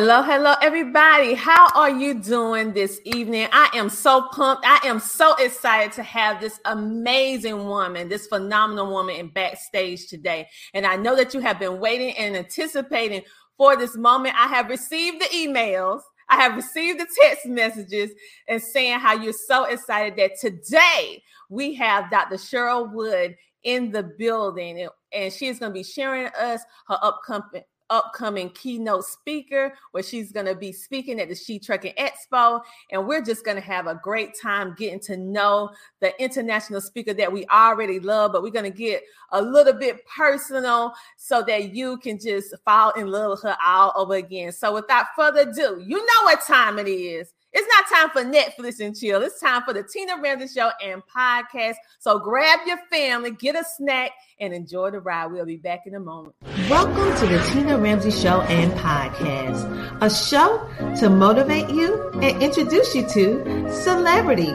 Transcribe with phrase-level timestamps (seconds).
[0.00, 1.34] Hello, hello, everybody.
[1.34, 3.48] How are you doing this evening?
[3.50, 4.64] I am so pumped.
[4.64, 10.46] I am so excited to have this amazing woman, this phenomenal woman in backstage today.
[10.72, 13.22] And I know that you have been waiting and anticipating
[13.56, 14.36] for this moment.
[14.38, 18.12] I have received the emails, I have received the text messages,
[18.46, 22.36] and saying how you're so excited that today we have Dr.
[22.36, 27.64] Cheryl Wood in the building, and she is going to be sharing us her upcoming
[27.90, 32.60] upcoming keynote speaker where she's going to be speaking at the She Trucking Expo.
[32.90, 37.14] And we're just going to have a great time getting to know the international speaker
[37.14, 41.74] that we already love, but we're going to get a little bit personal so that
[41.74, 44.52] you can just fall in love with her all over again.
[44.52, 47.32] So without further ado, you know what time it is.
[47.60, 49.20] It's not time for Netflix and chill.
[49.20, 51.74] It's time for the Tina Ramsey Show and podcast.
[51.98, 55.32] So grab your family, get a snack, and enjoy the ride.
[55.32, 56.36] We'll be back in a moment.
[56.70, 62.94] Welcome to the Tina Ramsey Show and podcast, a show to motivate you and introduce
[62.94, 64.54] you to celebrities,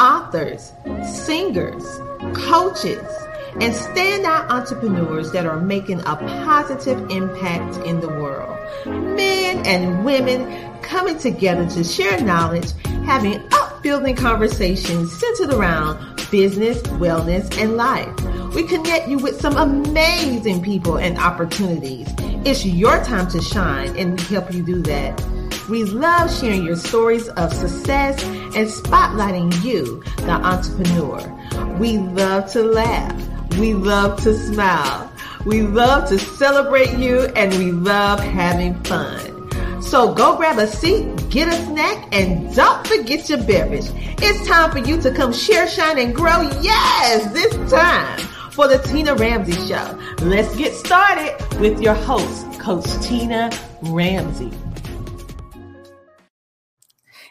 [0.00, 0.72] authors,
[1.04, 1.84] singers,
[2.32, 3.06] coaches,
[3.60, 8.58] and standout entrepreneurs that are making a positive impact in the world.
[8.86, 12.72] Men and women coming together to share knowledge,
[13.04, 15.98] having upbuilding conversations centered around
[16.30, 18.14] business, wellness, and life.
[18.54, 22.08] We connect you with some amazing people and opportunities.
[22.44, 25.22] It's your time to shine, and we help you do that.
[25.68, 31.20] We love sharing your stories of success and spotlighting you, the entrepreneur.
[31.78, 33.58] We love to laugh.
[33.58, 35.12] We love to smile.
[35.44, 39.31] We love to celebrate you and we love having fun.
[39.82, 43.90] So go grab a seat, get a snack, and don't forget your beverage.
[44.22, 46.42] It's time for you to come share, shine, and grow.
[46.62, 48.18] Yes, this time
[48.52, 49.98] for the Tina Ramsey Show.
[50.22, 53.50] Let's get started with your host, Coach Tina
[53.82, 54.50] Ramsey.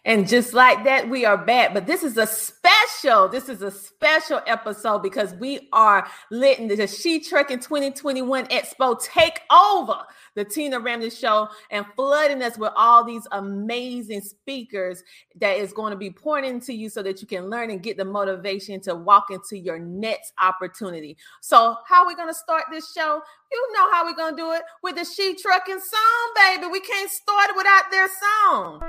[0.03, 1.73] And just like that, we are back.
[1.73, 6.87] But this is a special, this is a special episode because we are letting the
[6.87, 9.99] She Trucking 2021 Expo take over
[10.35, 15.03] the Tina Ramsey Show and flooding us with all these amazing speakers
[15.39, 17.97] that is going to be pouring into you so that you can learn and get
[17.97, 21.17] the motivation to walk into your next opportunity.
[21.41, 23.21] So, how are we going to start this show?
[23.51, 26.67] You know how we're going to do it with the She Trucking song, baby.
[26.71, 28.81] We can't start it without their song.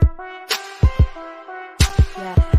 [2.17, 2.52] Yeah.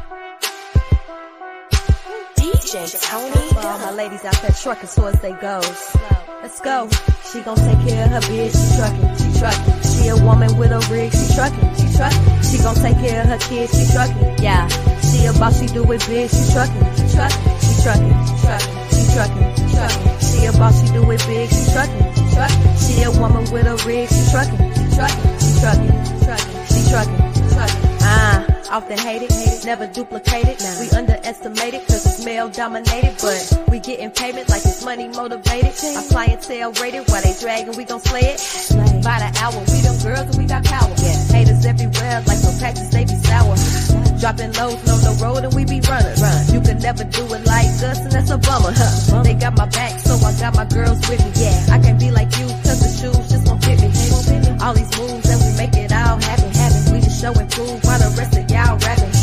[2.73, 3.50] DJ Tony.
[3.53, 5.95] For all my ladies out there trucking towards they goals.
[6.41, 6.89] Let's go.
[7.31, 8.50] She gon' take care of her bitch.
[8.50, 9.81] She trucking, she trucking.
[9.85, 11.13] She a woman with a rig.
[11.13, 12.41] She trucking, she trucking.
[12.41, 13.78] She gon' take care of her kids.
[13.78, 14.67] She trucking, yeah.
[15.06, 15.59] She a boss.
[15.59, 16.29] She do it big.
[16.33, 17.45] She trucking, she trucking.
[17.62, 18.73] She trucking, she trucking.
[18.89, 20.19] She trucking, she trucking.
[20.25, 20.81] She a boss.
[20.81, 21.50] She do it big.
[21.53, 24.09] She trucking, she a woman with a rig.
[24.09, 25.29] She trucking, she trucking.
[25.38, 26.66] She trucking, she trucking.
[26.73, 27.92] She trucking, she trucking.
[28.33, 30.57] Ah often hated, hated, never duplicated.
[30.59, 30.79] Nah.
[30.81, 35.74] We underestimated cause it's male dominated, but we getting payment like it's money motivated.
[35.95, 38.39] Our clientele rated while they dragging, we gon' slay it.
[38.39, 39.01] Slay.
[39.06, 40.89] By the hour, we them girls and we got power.
[40.97, 41.13] Yeah.
[41.30, 43.56] Haters everywhere like no patches, they be sour.
[44.18, 46.18] Dropping lows on the road and we be running.
[46.18, 46.41] Run.
[46.50, 48.74] You can never do it like us and that's a bummer.
[48.74, 49.21] Huh.
[49.21, 51.31] They got my back, so I got my girls with me.
[51.38, 53.94] Yeah, I can't be like you cause the shoes just won't fit me.
[54.65, 56.52] All these moves and we make it all happen,
[57.23, 57.39] happen.
[57.39, 59.13] We just show and prove while the rest of y'all rapping.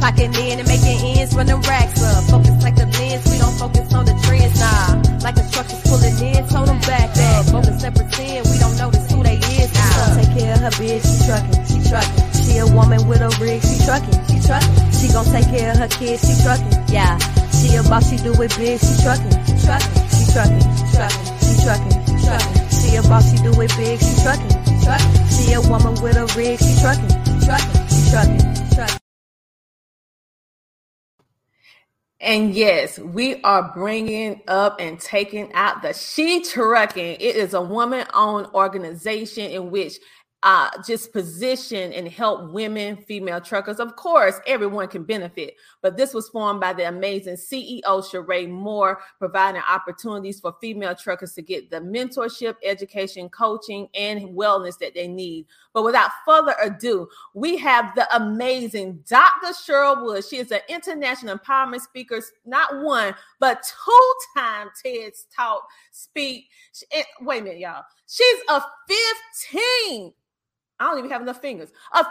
[0.00, 2.24] Clocking in and making ends, running racks up.
[2.30, 5.02] Focus like the lens, we don't focus on the trends, nah.
[5.22, 7.46] Like the truck is pulling in, told them back that.
[7.50, 10.20] Focus and pretend we don't notice who they is, nah.
[10.20, 12.24] Take care of her bitch, she trucking, she trucking.
[12.34, 14.74] She a woman with a rig, she trucking, she trucking.
[14.92, 17.18] She gon' take care of her kids, she trucking, yeah.
[17.56, 21.26] She a boss, she do it big, she trucking, she trucking, she trucking, she trucking,
[21.40, 22.54] she trucking, she trucking.
[22.70, 25.14] She a boss, she do it big, she trucking, she trucking.
[25.26, 27.10] She a woman with a rig, she trucking,
[32.18, 37.18] And yes, we are bringing up and taking out the She Trucking.
[37.20, 39.98] It is a woman owned organization in which
[40.42, 43.80] uh, just position and help women, female truckers.
[43.80, 49.00] Of course, everyone can benefit, but this was formed by the amazing CEO Sheree Moore,
[49.18, 55.08] providing opportunities for female truckers to get the mentorship, education, coaching, and wellness that they
[55.08, 55.46] need.
[55.76, 59.48] But without further ado, we have the amazing Dr.
[59.48, 60.24] Cheryl Wood.
[60.24, 66.46] She is an international empowerment speaker, not one, but two time TED's Talk speak.
[66.92, 67.82] Eh, wait a minute, y'all.
[68.06, 68.62] She's a
[69.84, 70.14] 15
[70.78, 71.70] I don't even have enough fingers.
[71.94, 72.04] A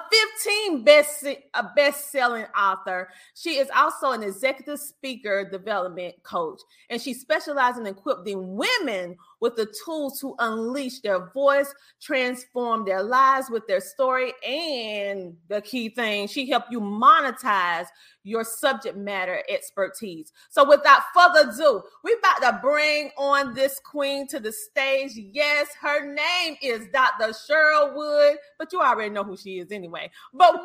[0.63, 1.23] 15 best
[1.53, 3.09] a best-selling author.
[3.35, 9.55] She is also an executive speaker development coach, and she specializes in equipping women with
[9.55, 15.89] the tools to unleash their voice, transform their lives with their story, and the key
[15.89, 17.87] thing, she helped you monetize
[18.23, 20.33] your subject matter expertise.
[20.49, 25.11] So without further ado, we're about to bring on this queen to the stage.
[25.15, 27.33] Yes, her name is Dr.
[27.33, 30.09] Cheryl Wood, but you already know who she is anyway.
[30.33, 30.59] But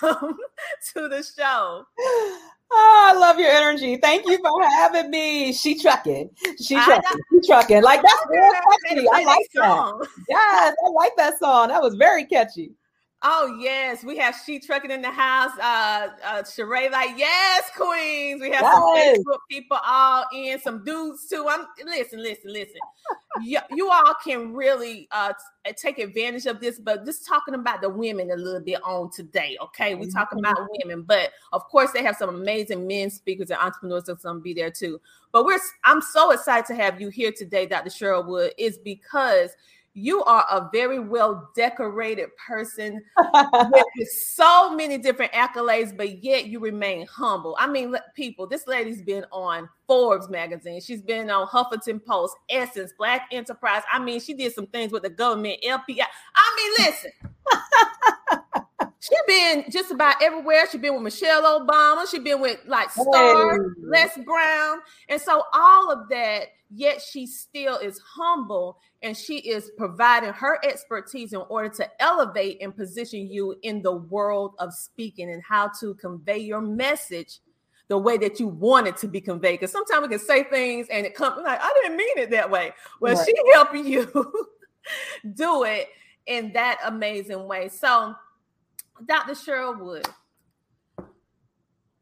[0.00, 0.36] welcome
[0.94, 1.84] to the show.
[2.74, 3.96] Oh, I love your energy.
[3.96, 5.52] Thank you for having me.
[5.52, 6.30] She trucking.
[6.58, 7.20] She trucking.
[7.30, 7.82] She trucking.
[7.82, 9.06] Like that's real catchy.
[9.12, 10.08] I like that.
[10.28, 11.68] Yes, I like that song.
[11.68, 12.72] That was very catchy.
[13.24, 15.52] Oh yes, we have she trucking in the house.
[15.58, 18.40] Uh, uh Sheree like yes, queens.
[18.40, 18.74] We have yes.
[18.74, 21.46] some Facebook people all in, some dudes too.
[21.48, 22.80] I'm listen, listen, listen.
[23.40, 25.32] You, you all can really uh
[25.76, 29.56] take advantage of this, but just talking about the women a little bit on today.
[29.62, 30.88] Okay, we talking about mm-hmm.
[30.88, 34.54] women, but of course they have some amazing men speakers and entrepreneurs that's gonna be
[34.54, 35.00] there too.
[35.30, 37.90] But we're I'm so excited to have you here today, Dr.
[37.90, 39.56] Cheryl Wood, is because
[39.94, 43.02] you are a very well decorated person
[43.72, 47.56] with so many different accolades, but yet you remain humble.
[47.58, 52.92] I mean, people, this lady's been on Forbes magazine, she's been on Huffington Post, Essence,
[52.96, 53.82] Black Enterprise.
[53.92, 56.04] I mean, she did some things with the government, LPI.
[56.34, 57.12] I mean, listen.
[59.02, 60.64] She been just about everywhere.
[60.70, 62.08] She's been with Michelle Obama.
[62.08, 63.58] She's been with like Star, hey.
[63.82, 64.78] Les Brown,
[65.08, 66.48] and so all of that.
[66.74, 72.62] Yet she still is humble, and she is providing her expertise in order to elevate
[72.62, 77.40] and position you in the world of speaking and how to convey your message
[77.88, 79.58] the way that you want it to be conveyed.
[79.58, 82.50] Because sometimes we can say things and it comes like I didn't mean it that
[82.50, 82.72] way.
[83.00, 83.26] Well, right.
[83.26, 84.06] she helping you
[85.34, 85.88] do it
[86.26, 87.68] in that amazing way.
[87.68, 88.14] So
[89.06, 89.32] Dr.
[89.32, 90.06] Cheryl Wood,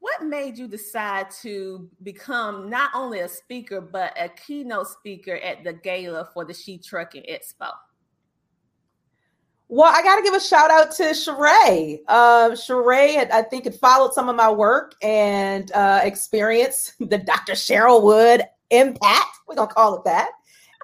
[0.00, 5.62] what made you decide to become not only a speaker, but a keynote speaker at
[5.62, 7.70] the gala for the She Trucking Expo?
[9.68, 12.00] Well, I got to give a shout out to Sheree.
[12.08, 17.52] Uh, Sheree, I think, had followed some of my work and uh, experienced the Dr.
[17.52, 19.38] Cheryl Wood impact.
[19.46, 20.30] We're going to call it that.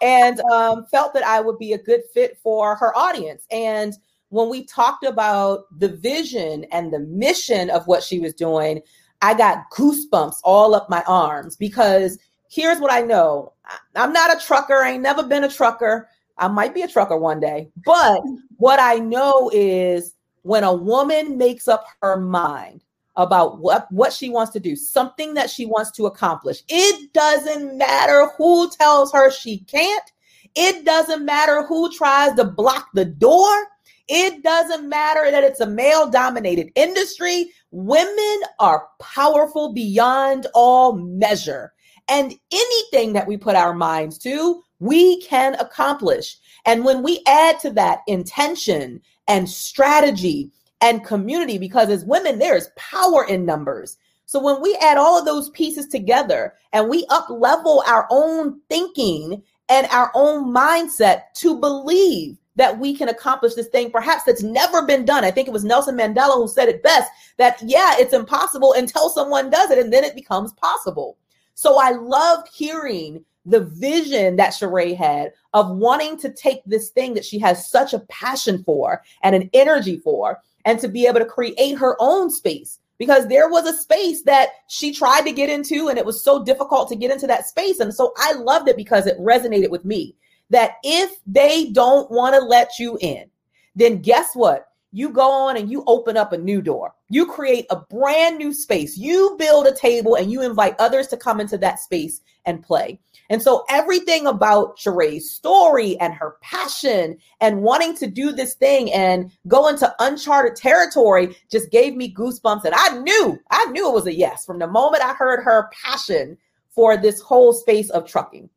[0.02, 3.44] And um, felt that I would be a good fit for her audience.
[3.50, 3.94] And
[4.30, 8.80] when we talked about the vision and the mission of what she was doing,
[9.22, 12.18] I got goosebumps all up my arms because
[12.50, 13.52] here's what I know
[13.94, 16.08] I'm not a trucker, I ain't never been a trucker.
[16.38, 18.20] I might be a trucker one day, but
[18.58, 22.84] what I know is when a woman makes up her mind
[23.16, 27.78] about what, what she wants to do, something that she wants to accomplish, it doesn't
[27.78, 30.12] matter who tells her she can't.
[30.54, 33.66] It doesn't matter who tries to block the door.
[34.08, 37.50] It doesn't matter that it's a male dominated industry.
[37.70, 41.72] Women are powerful beyond all measure.
[42.08, 46.38] And anything that we put our minds to, we can accomplish.
[46.64, 52.68] And when we add to that intention and strategy and community, because as women, there's
[52.76, 53.96] power in numbers.
[54.26, 58.60] So when we add all of those pieces together and we up level our own
[58.68, 64.42] thinking and our own mindset to believe that we can accomplish this thing, perhaps that's
[64.42, 65.24] never been done.
[65.24, 69.10] I think it was Nelson Mandela who said it best that, yeah, it's impossible until
[69.10, 71.18] someone does it and then it becomes possible.
[71.54, 77.14] So I loved hearing the vision that Sheree had of wanting to take this thing
[77.14, 81.20] that she has such a passion for and an energy for and to be able
[81.20, 85.48] to create her own space because there was a space that she tried to get
[85.48, 88.68] into and it was so difficult to get into that space and so I loved
[88.68, 90.16] it because it resonated with me
[90.50, 93.30] that if they don't want to let you in,
[93.74, 94.68] then guess what?
[94.92, 96.94] You go on and you open up a new door.
[97.10, 98.96] You create a brand new space.
[98.96, 102.98] You build a table and you invite others to come into that space and play.
[103.28, 108.92] And so everything about Sheree's story and her passion and wanting to do this thing
[108.92, 112.64] and go into uncharted territory just gave me goosebumps.
[112.64, 115.68] And I knew, I knew it was a yes from the moment I heard her
[115.84, 116.38] passion
[116.68, 118.48] for this whole space of trucking.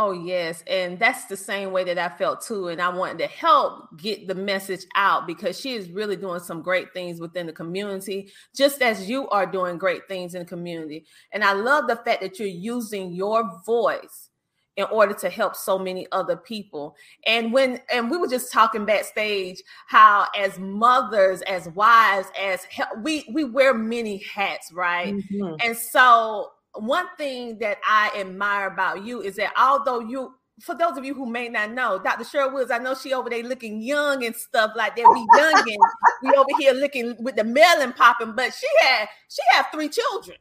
[0.00, 0.62] Oh, yes.
[0.68, 2.68] And that's the same way that I felt too.
[2.68, 6.62] And I wanted to help get the message out because she is really doing some
[6.62, 11.04] great things within the community, just as you are doing great things in the community.
[11.32, 14.28] And I love the fact that you're using your voice
[14.76, 16.94] in order to help so many other people.
[17.26, 22.64] And when and we were just talking backstage how as mothers, as wives, as
[23.02, 25.12] we we wear many hats, right?
[25.12, 25.56] Mm-hmm.
[25.58, 30.96] And so one thing that I admire about you is that although you for those
[30.96, 32.24] of you who may not know, Dr.
[32.24, 35.08] Cheryl Woods, I know she over there looking young and stuff like that.
[35.12, 35.78] We young and
[36.22, 40.36] we over here looking with the melon popping, but she had she had three children.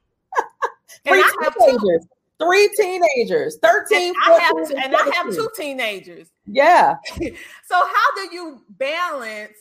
[1.07, 1.23] three
[1.59, 2.07] teenagers.
[2.39, 4.07] three teenagers, 13.
[4.07, 6.29] And I have, and I have two teenagers.
[6.45, 6.95] Yeah.
[7.19, 9.53] so how do you balance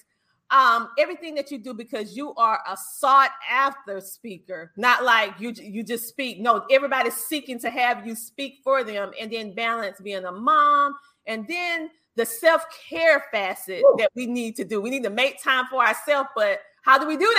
[0.50, 5.52] um everything that you do because you are a sought after speaker not like you
[5.56, 6.38] you just speak.
[6.38, 10.94] No everybody's seeking to have you speak for them and then balance being a mom
[11.26, 13.96] and then the self-care facet Ooh.
[13.98, 14.80] that we need to do.
[14.80, 17.34] We need to make time for ourselves but how do we do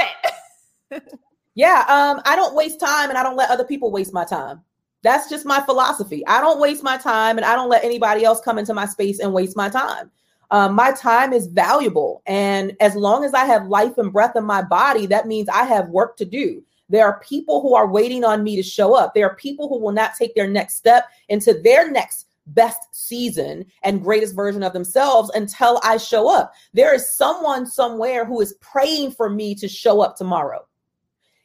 [0.92, 1.02] that?
[1.56, 4.62] Yeah um i don't waste time and i don't let other people waste my time.
[5.02, 6.26] That's just my philosophy.
[6.28, 9.20] I don't waste my time and i don't let anybody else come into my space
[9.20, 10.12] and waste my time
[10.52, 12.22] um, my time is valuable.
[12.26, 15.66] And as long as I have life and breath in my body, that means I
[15.66, 16.64] have work to do.
[16.90, 19.14] There are people who are waiting on me to show up.
[19.14, 23.66] There are people who will not take their next step into their next best season
[23.84, 26.54] and greatest version of themselves until I show up.
[26.74, 30.66] There is someone somewhere who is praying for me to show up tomorrow.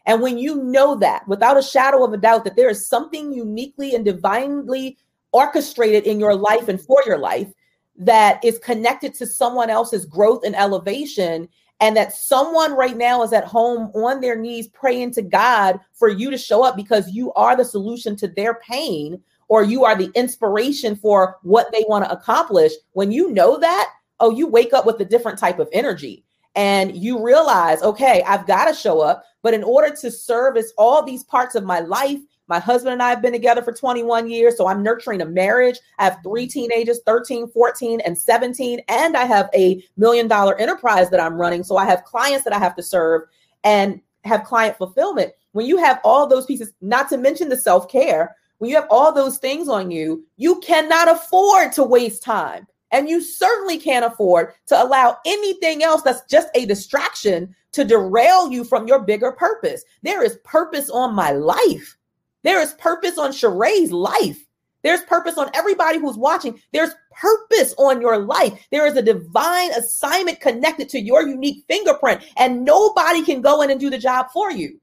[0.06, 3.32] And when you know that without a shadow of a doubt that there is something
[3.32, 4.97] uniquely and divinely
[5.32, 7.49] orchestrated in your life and for your life,
[7.97, 11.49] that is connected to someone else's growth and elevation
[11.81, 16.09] and that someone right now is at home on their knees praying to God for
[16.09, 19.97] you to show up because you are the solution to their pain or you are
[19.97, 22.73] the inspiration for what they want to accomplish.
[22.93, 26.97] When you know that, oh, you wake up with a different type of energy and
[26.97, 29.25] you realize, okay, I've got to show up.
[29.43, 33.11] But in order to service all these parts of my life my husband and I
[33.11, 34.57] have been together for 21 years.
[34.57, 35.79] So I'm nurturing a marriage.
[35.99, 38.81] I have three teenagers 13, 14, and 17.
[38.89, 41.65] And I have a million dollar enterprise that I'm running.
[41.65, 43.23] So I have clients that I have to serve
[43.65, 45.33] and have client fulfillment.
[45.53, 48.89] When you have all those pieces, not to mention the self care, when you have
[48.91, 52.67] all those things on you, you cannot afford to waste time.
[52.93, 58.53] And you certainly can't afford to allow anything else that's just a distraction to derail
[58.53, 59.83] you from your bigger purpose.
[60.03, 61.97] There is purpose on my life.
[62.43, 64.47] There is purpose on Sheree's life.
[64.83, 66.61] There's purpose on everybody who's watching.
[66.73, 68.67] There's purpose on your life.
[68.71, 73.71] There is a divine assignment connected to your unique fingerprint, and nobody can go in
[73.71, 74.81] and do the job for you.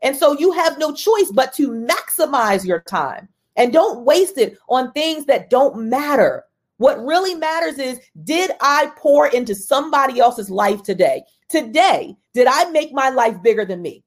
[0.00, 4.58] And so you have no choice but to maximize your time and don't waste it
[4.68, 6.44] on things that don't matter.
[6.78, 11.22] What really matters is did I pour into somebody else's life today?
[11.48, 14.02] Today, did I make my life bigger than me?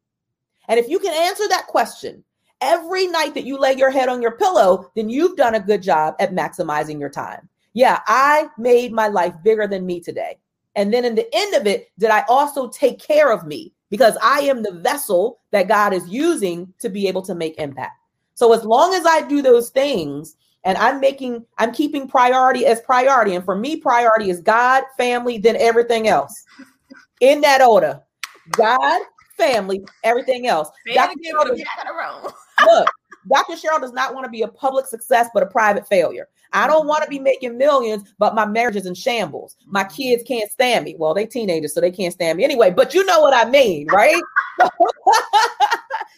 [0.68, 2.25] And if you can answer that question,
[2.62, 5.82] every night that you lay your head on your pillow, then you've done a good
[5.82, 7.48] job at maximizing your time.
[7.74, 10.38] Yeah, I made my life bigger than me today.
[10.76, 13.74] And then in the end of it, did I also take care of me?
[13.90, 17.98] Because I am the vessel that God is using to be able to make impact.
[18.34, 22.82] So as long as I do those things and I'm making, I'm keeping priority as
[22.82, 23.36] priority.
[23.36, 26.44] And for me, priority is God, family, then everything else
[27.22, 28.02] in that order.
[28.52, 29.02] God,
[29.38, 30.70] family, everything else.
[30.94, 31.16] Dr.
[31.20, 32.24] Cheryl,
[32.66, 32.88] look,
[33.32, 33.54] Dr.
[33.54, 36.28] Cheryl does not want to be a public success, but a private failure.
[36.54, 39.58] I don't want to be making millions, but my marriage is in shambles.
[39.66, 40.96] My kids can't stand me.
[40.98, 42.72] Well, they teenagers, so they can't stand me anyway.
[42.72, 44.22] But you know what I mean, right?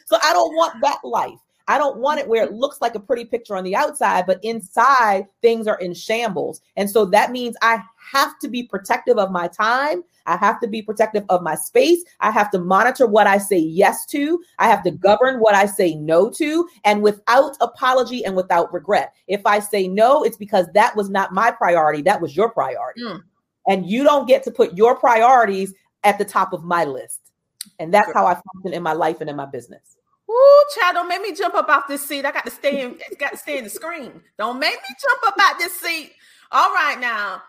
[0.06, 1.40] so I don't want that life.
[1.70, 4.40] I don't want it where it looks like a pretty picture on the outside, but
[4.44, 6.62] inside things are in shambles.
[6.78, 10.04] And so that means I have to be protective of my time.
[10.26, 12.04] I have to be protective of my space.
[12.20, 14.42] I have to monitor what I say yes to.
[14.60, 19.14] I have to govern what I say no to, and without apology and without regret.
[19.28, 23.02] If I say no, it's because that was not my priority, that was your priority.
[23.02, 23.22] Mm.
[23.68, 25.74] And you don't get to put your priorities
[26.04, 27.32] at the top of my list.
[27.80, 29.98] And that's how I function in my life and in my business.
[30.30, 32.26] Ooh, child, don't make me jump up off this seat.
[32.26, 34.22] I got to stay in, got to stay in the screen.
[34.38, 36.12] Don't make me jump up out this seat.
[36.52, 37.42] All right, now,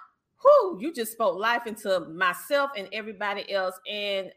[0.42, 3.75] whoo, you just spoke life into myself and everybody else.
[3.90, 4.33] And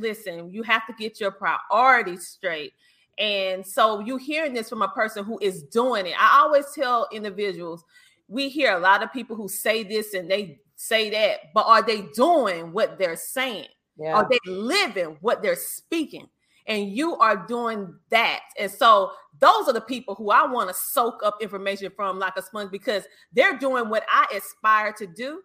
[0.00, 2.72] listen, you have to get your priorities straight.
[3.18, 6.14] And so you hearing this from a person who is doing it.
[6.18, 7.84] I always tell individuals,
[8.26, 11.82] we hear a lot of people who say this and they say that, but are
[11.82, 13.68] they doing what they're saying?
[13.96, 14.14] Yeah.
[14.14, 16.28] Are they living what they're speaking?
[16.66, 18.40] and you are doing that.
[18.58, 22.36] And so those are the people who I want to soak up information from like
[22.36, 25.42] a sponge because they're doing what I aspire to do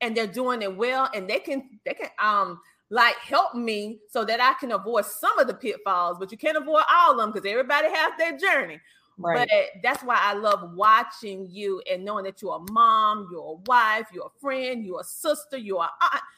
[0.00, 4.24] and they're doing it well and they can they can um like help me so
[4.24, 7.32] that I can avoid some of the pitfalls, but you can't avoid all of them
[7.32, 8.80] because everybody has their journey.
[9.18, 9.48] Right.
[9.48, 13.62] But that's why I love watching you and knowing that you're a mom, you're a
[13.66, 15.90] wife, you're a friend, you're a sister, you're a,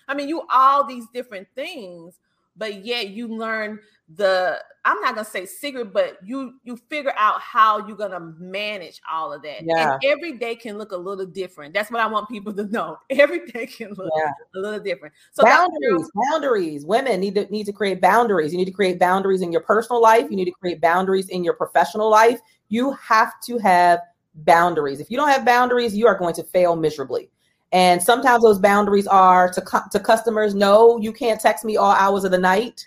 [0.07, 2.19] I mean, you all these different things,
[2.59, 3.81] but yet you learn
[4.15, 9.01] the I'm not gonna say secret, but you you figure out how you're gonna manage
[9.11, 9.63] all of that.
[9.63, 9.93] Yeah.
[9.93, 11.75] And every day can look a little different.
[11.75, 12.99] That's what I want people to know.
[13.11, 14.31] Every day can look yeah.
[14.57, 15.15] a little different.
[15.33, 16.87] So boundaries, boundaries.
[16.87, 18.53] Women need to need to create boundaries.
[18.53, 20.27] You need to create boundaries in your personal life.
[20.31, 22.41] You need to create boundaries in your professional life.
[22.69, 24.01] You have to have
[24.37, 25.01] boundaries.
[25.01, 27.31] If you don't have boundaries, you are going to fail miserably.
[27.73, 30.55] And sometimes those boundaries are to to customers.
[30.55, 32.87] No, you can't text me all hours of the night.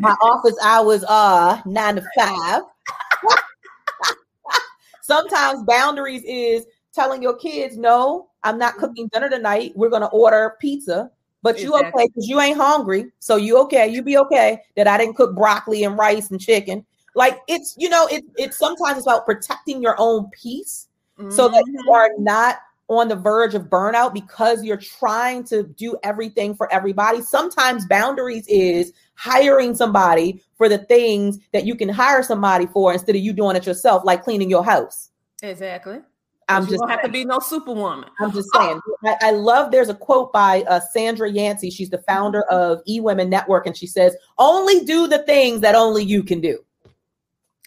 [0.00, 2.62] My office hours are nine to five.
[5.02, 9.72] sometimes boundaries is telling your kids, no, I'm not cooking dinner tonight.
[9.76, 11.10] We're gonna order pizza.
[11.42, 12.04] But you exactly.
[12.04, 13.12] okay because you ain't hungry.
[13.18, 13.86] So you okay.
[13.86, 16.86] You be okay that I didn't cook broccoli and rice and chicken.
[17.14, 21.30] Like it's, you know, it, it's sometimes it's about protecting your own peace mm-hmm.
[21.30, 21.90] so that you mm-hmm.
[21.90, 22.56] are not
[22.98, 27.20] on the verge of burnout because you're trying to do everything for everybody.
[27.20, 33.16] Sometimes boundaries is hiring somebody for the things that you can hire somebody for instead
[33.16, 35.10] of you doing it yourself, like cleaning your house.
[35.42, 36.00] Exactly.
[36.48, 38.10] I'm just don't have to be no superwoman.
[38.20, 38.80] I'm just saying.
[39.04, 39.70] I, I, love.
[39.70, 41.70] There's a quote by uh, Sandra Yancey.
[41.70, 45.74] She's the founder of E Women Network, and she says, "Only do the things that
[45.74, 46.62] only you can do."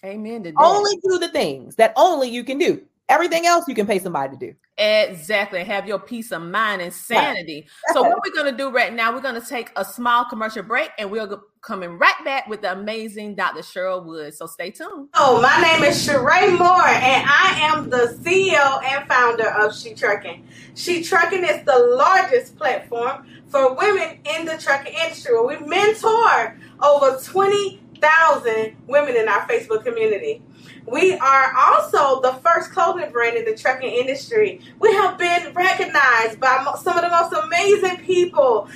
[0.05, 0.53] Amen.
[0.59, 2.81] Only do the things that only you can do.
[3.09, 4.53] Everything else you can pay somebody to do.
[4.77, 5.63] Exactly.
[5.63, 7.65] Have your peace of mind and sanity.
[7.87, 7.93] Right.
[7.93, 10.61] So what we're going to do right now, we're going to take a small commercial
[10.61, 11.27] break and we're
[11.61, 13.61] coming right back with the amazing Dr.
[13.61, 14.37] Cheryl Woods.
[14.37, 15.07] So stay tuned.
[15.13, 19.93] Oh, my name is Sheree Moore and I am the CEO and founder of She
[19.93, 20.45] Trucking.
[20.75, 26.59] She Trucking is the largest platform for women in the trucking industry where we mentor
[26.83, 30.41] over 20,000 women in our Facebook community.
[30.87, 34.61] We are also the first clothing brand in the trucking industry.
[34.79, 38.69] We have been recognized by some of the most amazing people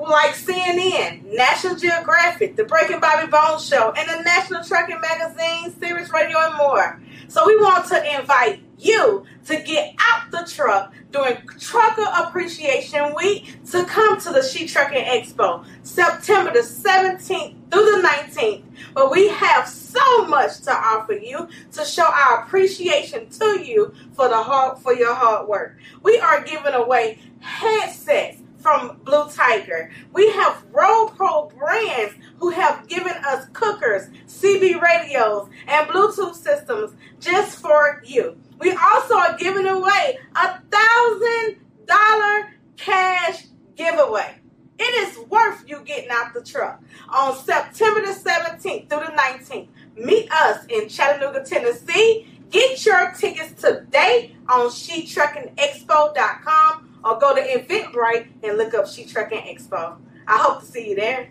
[0.00, 6.12] like CNN, National Geographic, The Breaking Bobby Bones Show, and the National Trucking Magazine, Sirius
[6.12, 7.00] Radio, and more.
[7.28, 13.56] So we want to invite you to get out the truck during Trucker Appreciation Week
[13.70, 19.28] to come to the She Trucking Expo, September the 17th through the 19th, But we
[19.28, 24.78] have so much to offer you to show our appreciation to you for the hard
[24.78, 25.78] for your hard work.
[26.02, 29.90] We are giving away headsets from BlueTiger.
[30.12, 37.60] We have RoadPro brands who have given us cookers, CB radios, and Bluetooth systems just
[37.60, 38.36] for you.
[38.58, 43.46] We also are giving away a thousand dollar cash
[43.76, 44.36] giveaway.
[44.78, 49.68] It is worth you getting out the truck on September the 17th through the 19th.
[49.96, 52.26] Meet us in Chattanooga, Tennessee.
[52.50, 59.38] Get your tickets today on SheTruckingExpo.com or go to Eventbrite and look up She Trucking
[59.38, 59.96] Expo.
[60.26, 61.30] I hope to see you there.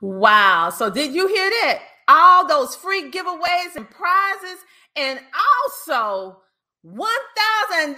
[0.00, 0.70] Wow.
[0.70, 1.80] So did you hear that?
[2.08, 5.20] All those free giveaways and prizes and
[5.64, 6.42] also
[6.86, 7.96] $1,000?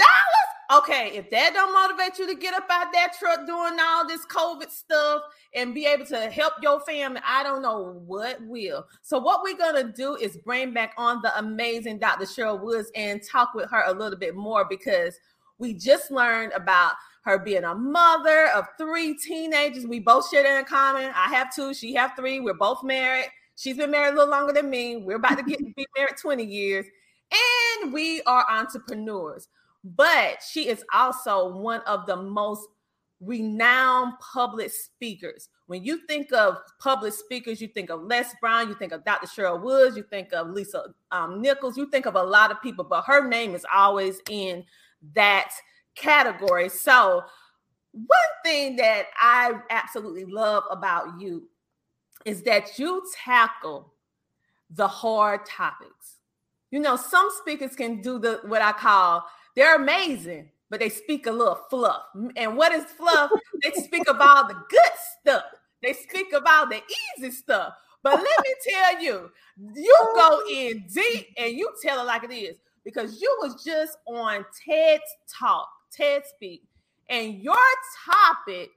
[0.71, 4.27] Okay, if that don't motivate you to get up out that truck doing all this
[4.27, 5.23] COVID stuff
[5.55, 8.87] and be able to help your family, I don't know what will.
[9.01, 12.27] So, what we're gonna do is bring back on the amazing Dr.
[12.27, 15.19] Cheryl Woods and talk with her a little bit more because
[15.59, 16.93] we just learned about
[17.23, 19.87] her being a mother of three teenagers.
[19.87, 21.11] We both share that in common.
[21.15, 22.41] I have two, she have three.
[22.41, 23.27] We're both married.
[23.57, 24.97] She's been married a little longer than me.
[24.97, 26.87] We're about to get be married 20 years.
[27.83, 29.49] And we are entrepreneurs.
[29.85, 32.67] But she is also one of the most
[33.21, 35.49] renowned public speakers.
[35.67, 39.27] When you think of public speakers, you think of Les Brown, you think of Dr.
[39.27, 42.85] Cheryl Woods, you think of Lisa um, Nichols, you think of a lot of people,
[42.85, 44.65] but her name is always in
[45.15, 45.51] that
[45.95, 46.69] category.
[46.69, 47.23] So,
[47.93, 48.09] one
[48.45, 51.49] thing that I absolutely love about you
[52.25, 53.93] is that you tackle
[54.71, 56.19] the hard topics.
[56.71, 59.25] You know, some speakers can do the what I call
[59.59, 62.03] they're amazing, but they speak a little fluff.
[62.37, 63.33] And what is fluff?
[63.65, 65.43] they speak about the good stuff.
[65.83, 66.81] They speak about the
[67.19, 67.75] easy stuff.
[68.05, 69.31] But let me tell you,
[69.75, 72.57] you go in deep and you tell it like it is
[72.89, 76.63] because you was just on TED Talk, TED Speak,
[77.11, 77.55] and your
[78.07, 78.71] topic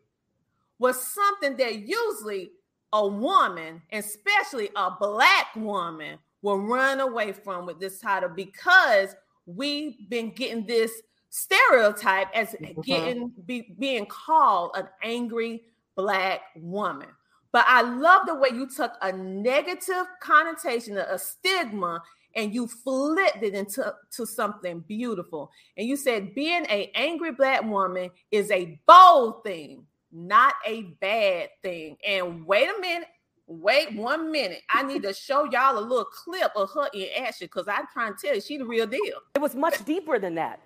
[0.79, 2.51] was something that usually
[2.91, 10.09] a woman, especially a black woman, will run away from with this title because we've
[10.09, 10.91] been getting this
[11.29, 12.81] stereotype as mm-hmm.
[12.81, 15.61] getting be, being called an angry
[15.95, 17.07] black woman.
[17.53, 22.03] But I love the way you took a negative connotation, a stigma,
[22.35, 25.51] and you flipped it into to something beautiful.
[25.77, 31.49] And you said being an angry black woman is a bold thing, not a bad
[31.61, 31.97] thing.
[32.07, 33.07] And wait a minute,
[33.51, 34.61] Wait one minute.
[34.69, 38.15] I need to show y'all a little clip of her in action because I'm trying
[38.15, 39.17] to tell you, she the real deal.
[39.35, 40.61] It was much deeper than that.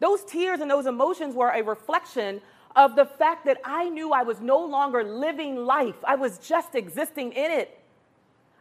[0.00, 2.40] Those tears and those emotions were a reflection
[2.74, 5.96] of the fact that I knew I was no longer living life.
[6.04, 7.81] I was just existing in it.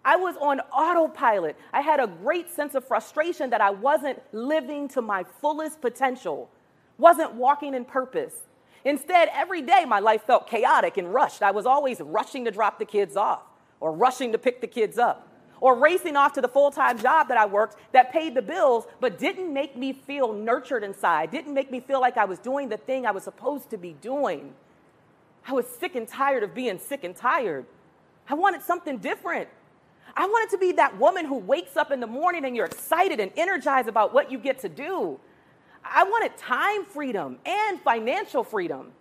[0.03, 1.55] I was on autopilot.
[1.71, 6.49] I had a great sense of frustration that I wasn't living to my fullest potential,
[6.97, 8.33] wasn't walking in purpose.
[8.83, 11.43] Instead, every day my life felt chaotic and rushed.
[11.43, 13.43] I was always rushing to drop the kids off
[13.79, 15.27] or rushing to pick the kids up
[15.59, 18.87] or racing off to the full time job that I worked that paid the bills,
[18.99, 22.69] but didn't make me feel nurtured inside, didn't make me feel like I was doing
[22.69, 24.53] the thing I was supposed to be doing.
[25.47, 27.65] I was sick and tired of being sick and tired.
[28.27, 29.47] I wanted something different.
[30.15, 33.19] I wanted to be that woman who wakes up in the morning and you're excited
[33.19, 35.19] and energized about what you get to do.
[35.83, 38.91] I wanted time freedom and financial freedom.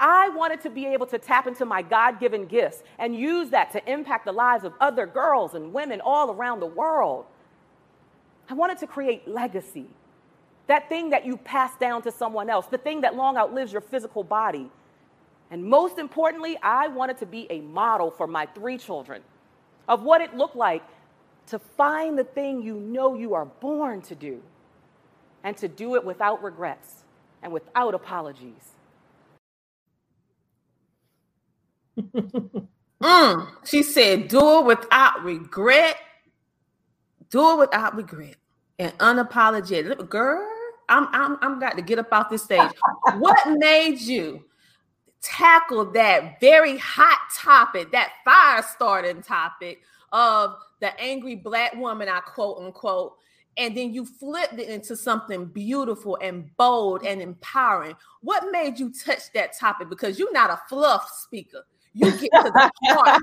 [0.00, 3.72] I wanted to be able to tap into my God given gifts and use that
[3.72, 7.26] to impact the lives of other girls and women all around the world.
[8.48, 9.86] I wanted to create legacy.
[10.68, 13.80] That thing that you pass down to someone else, the thing that long outlives your
[13.80, 14.70] physical body.
[15.50, 19.22] And most importantly, I wanted to be a model for my three children
[19.88, 20.84] of what it looked like
[21.46, 24.42] to find the thing you know you are born to do
[25.42, 27.04] and to do it without regrets
[27.42, 28.74] and without apologies.
[33.02, 35.96] mm, she said, do it without regret.
[37.30, 38.36] Do it without regret
[38.78, 40.08] and unapologetic.
[40.08, 40.46] Girl,
[40.88, 42.70] I'm I'm I'm got to get up off this stage.
[43.18, 44.44] what made you
[45.22, 49.80] tackle that very hot topic, that fire starting topic
[50.12, 53.14] of the angry black woman, I quote unquote,
[53.56, 57.96] and then you flipped it into something beautiful and bold and empowering.
[58.22, 59.88] What made you touch that topic?
[59.88, 61.64] Because you're not a fluff speaker.
[61.92, 63.20] You get to the heart.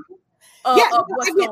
[0.65, 1.05] Of, yeah, of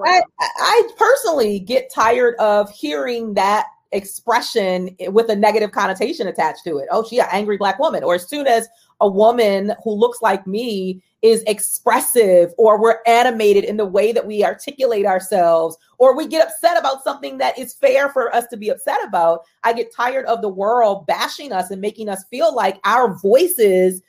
[0.06, 6.63] I, I, I personally get tired of hearing that expression with a negative connotation attached
[6.65, 6.88] to it.
[6.91, 8.03] Oh, she an angry black woman.
[8.03, 8.67] Or as soon as
[9.03, 14.25] a woman who looks like me is expressive or we're animated in the way that
[14.25, 18.57] we articulate ourselves or we get upset about something that is fair for us to
[18.57, 22.53] be upset about i get tired of the world bashing us and making us feel
[22.53, 24.01] like our voices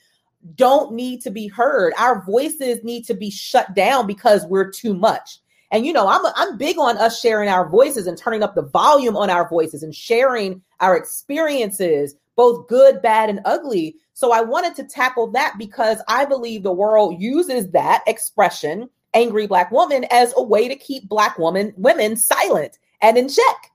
[0.57, 1.93] don't need to be heard.
[1.99, 5.39] Our voices need to be shut down because we're too much.
[5.71, 8.63] And you know i'm i'm big on us sharing our voices and turning up the
[8.63, 14.41] volume on our voices and sharing our experiences both good bad and ugly so I
[14.41, 20.07] wanted to tackle that because I believe the world uses that expression, angry black woman,
[20.11, 23.73] as a way to keep black woman women silent and in check.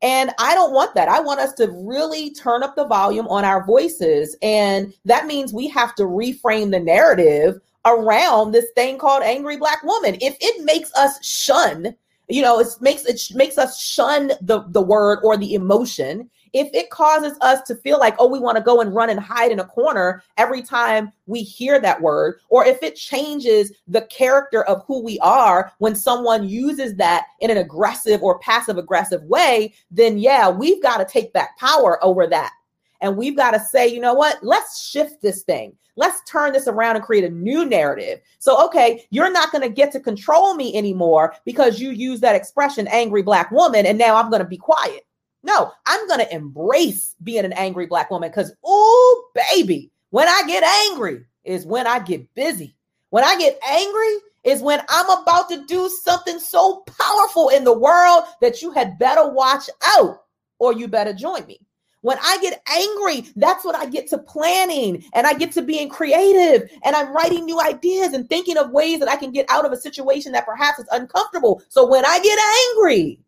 [0.00, 1.08] And I don't want that.
[1.08, 4.34] I want us to really turn up the volume on our voices.
[4.42, 9.82] And that means we have to reframe the narrative around this thing called angry black
[9.84, 10.16] woman.
[10.20, 11.94] If it makes us shun,
[12.28, 16.68] you know, it makes it makes us shun the the word or the emotion if
[16.74, 19.52] it causes us to feel like, oh, we want to go and run and hide
[19.52, 24.62] in a corner every time we hear that word, or if it changes the character
[24.64, 29.72] of who we are when someone uses that in an aggressive or passive aggressive way,
[29.90, 32.52] then yeah, we've got to take back power over that.
[33.00, 34.38] And we've got to say, you know what?
[34.42, 35.74] Let's shift this thing.
[35.96, 38.20] Let's turn this around and create a new narrative.
[38.38, 42.36] So, okay, you're not going to get to control me anymore because you use that
[42.36, 45.04] expression, angry black woman, and now I'm going to be quiet.
[45.42, 50.42] No, I'm going to embrace being an angry black woman because, oh, baby, when I
[50.46, 52.76] get angry is when I get busy.
[53.10, 57.76] When I get angry is when I'm about to do something so powerful in the
[57.76, 60.22] world that you had better watch out
[60.58, 61.58] or you better join me.
[62.02, 65.88] When I get angry, that's when I get to planning and I get to being
[65.88, 69.64] creative and I'm writing new ideas and thinking of ways that I can get out
[69.64, 71.62] of a situation that perhaps is uncomfortable.
[71.68, 72.38] So when I get
[72.76, 73.20] angry,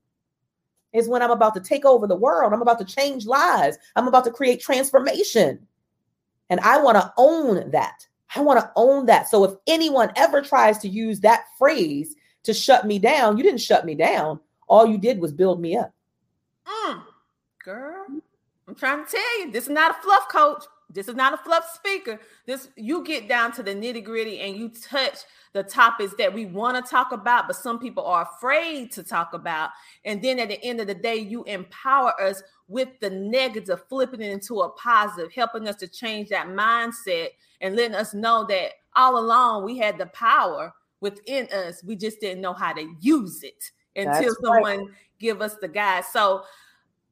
[0.95, 2.53] is when I'm about to take over the world.
[2.53, 3.77] I'm about to change lives.
[3.97, 5.67] I'm about to create transformation.
[6.49, 8.07] And I want to own that.
[8.35, 9.29] I want to own that.
[9.29, 13.61] So if anyone ever tries to use that phrase to shut me down, you didn't
[13.61, 14.41] shut me down.
[14.69, 15.93] All you did was build me up.
[16.67, 17.03] Mm,
[17.63, 18.07] girl,
[18.67, 20.65] I'm trying to tell you, this is not a fluff coach.
[20.91, 22.21] This is not a fluff speaker.
[22.47, 25.19] This you get down to the nitty gritty and you touch
[25.55, 29.33] the topics that we want to talk about, but some people are afraid to talk
[29.33, 29.71] about.
[30.05, 34.21] And then at the end of the day, you empower us with the negative, flipping
[34.21, 37.29] it into a positive, helping us to change that mindset
[37.61, 41.85] and letting us know that all along we had the power within us.
[41.85, 44.89] We just didn't know how to use it until That's someone right.
[45.21, 46.05] give us the guide.
[46.05, 46.43] So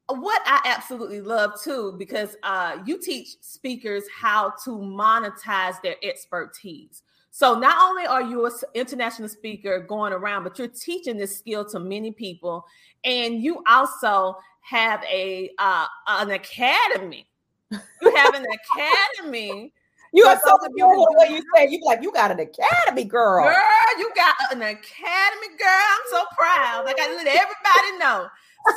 [0.07, 7.02] what I absolutely love too, because uh, you teach speakers how to monetize their expertise.
[7.35, 11.65] So not only are you an international speaker going around, but you're teaching this skill
[11.69, 12.63] to many people,
[13.03, 17.27] and you also have a uh, an academy.
[17.71, 19.73] You have an academy.
[20.15, 23.45] You are so beautiful way you say you like you got an academy, girl.
[23.45, 25.67] Girl, you got an academy, girl.
[25.67, 26.83] I'm so proud.
[26.85, 28.27] I got to let everybody know.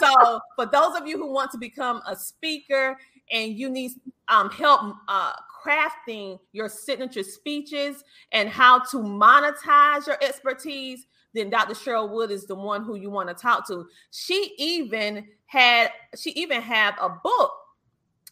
[0.00, 2.96] So, for those of you who want to become a speaker
[3.30, 3.92] and you need
[4.28, 5.32] um, help uh,
[5.66, 11.74] crafting your signature speeches and how to monetize your expertise, then Dr.
[11.74, 13.86] Cheryl Wood is the one who you want to talk to.
[14.10, 17.52] She even had she even have a book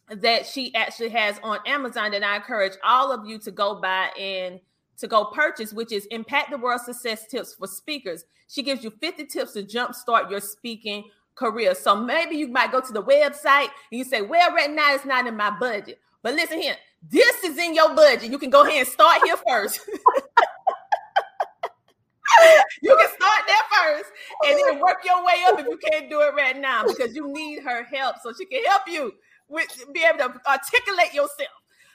[0.08, 4.08] that she actually has on Amazon that I encourage all of you to go buy
[4.18, 4.60] and
[4.98, 8.24] to go purchase, which is Impact the World Success Tips for Speakers.
[8.48, 11.74] She gives you 50 tips to jumpstart your speaking career.
[11.74, 15.04] So maybe you might go to the website and you say, Well, right now it's
[15.04, 16.00] not in my budget.
[16.22, 16.76] But listen here,
[17.10, 18.30] this is in your budget.
[18.30, 19.80] You can go ahead and start here first.
[22.82, 24.10] you can start there first
[24.46, 27.32] and then work your way up if you can't do it right now because you
[27.32, 29.12] need her help so she can help you
[29.48, 31.50] with be able to articulate yourself.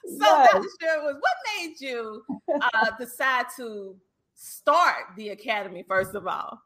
[0.06, 0.54] So, yes.
[0.54, 0.68] Dr.
[0.80, 2.24] Sherwood, what made you
[2.62, 3.96] uh, decide to
[4.36, 6.62] start the academy first of all?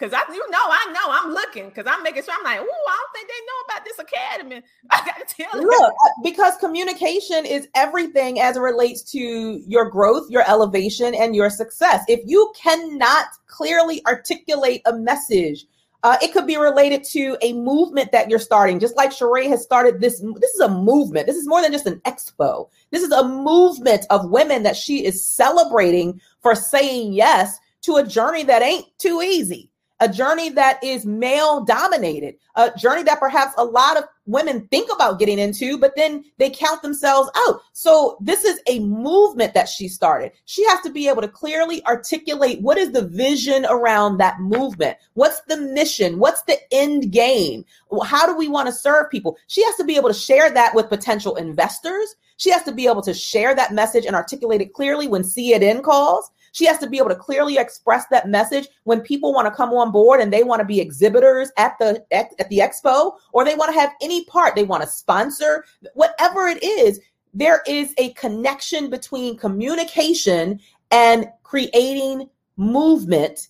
[0.00, 2.62] Cause I, you know, I know I'm looking because I'm making sure I'm like, oh,
[2.88, 4.62] I don't think they know about this academy.
[4.90, 5.92] I got to tell Look.
[5.92, 11.50] Uh, because communication is everything as it relates to your growth, your elevation, and your
[11.50, 12.02] success.
[12.08, 15.66] If you cannot clearly articulate a message,
[16.02, 19.62] uh, it could be related to a movement that you're starting, just like Sheree has
[19.62, 20.24] started this.
[20.40, 21.26] This is a movement.
[21.26, 22.70] This is more than just an expo.
[22.90, 28.06] This is a movement of women that she is celebrating for saying yes to a
[28.06, 29.69] journey that ain't too easy
[30.00, 34.90] a journey that is male dominated, a journey that perhaps a lot of women think
[34.92, 37.60] about getting into, but then they count themselves out.
[37.72, 40.32] So this is a movement that she started.
[40.46, 44.96] She has to be able to clearly articulate what is the vision around that movement?
[45.14, 46.18] What's the mission?
[46.18, 47.64] What's the end game?
[48.04, 49.36] How do we want to serve people?
[49.48, 52.14] She has to be able to share that with potential investors.
[52.38, 55.82] She has to be able to share that message and articulate it clearly when CNN
[55.82, 56.30] calls.
[56.52, 59.70] She has to be able to clearly express that message when people want to come
[59.70, 63.44] on board and they want to be exhibitors at the at, at the expo or
[63.44, 67.00] they want to have any part, they want to sponsor, whatever it is,
[67.32, 70.60] there is a connection between communication
[70.90, 73.48] and creating movement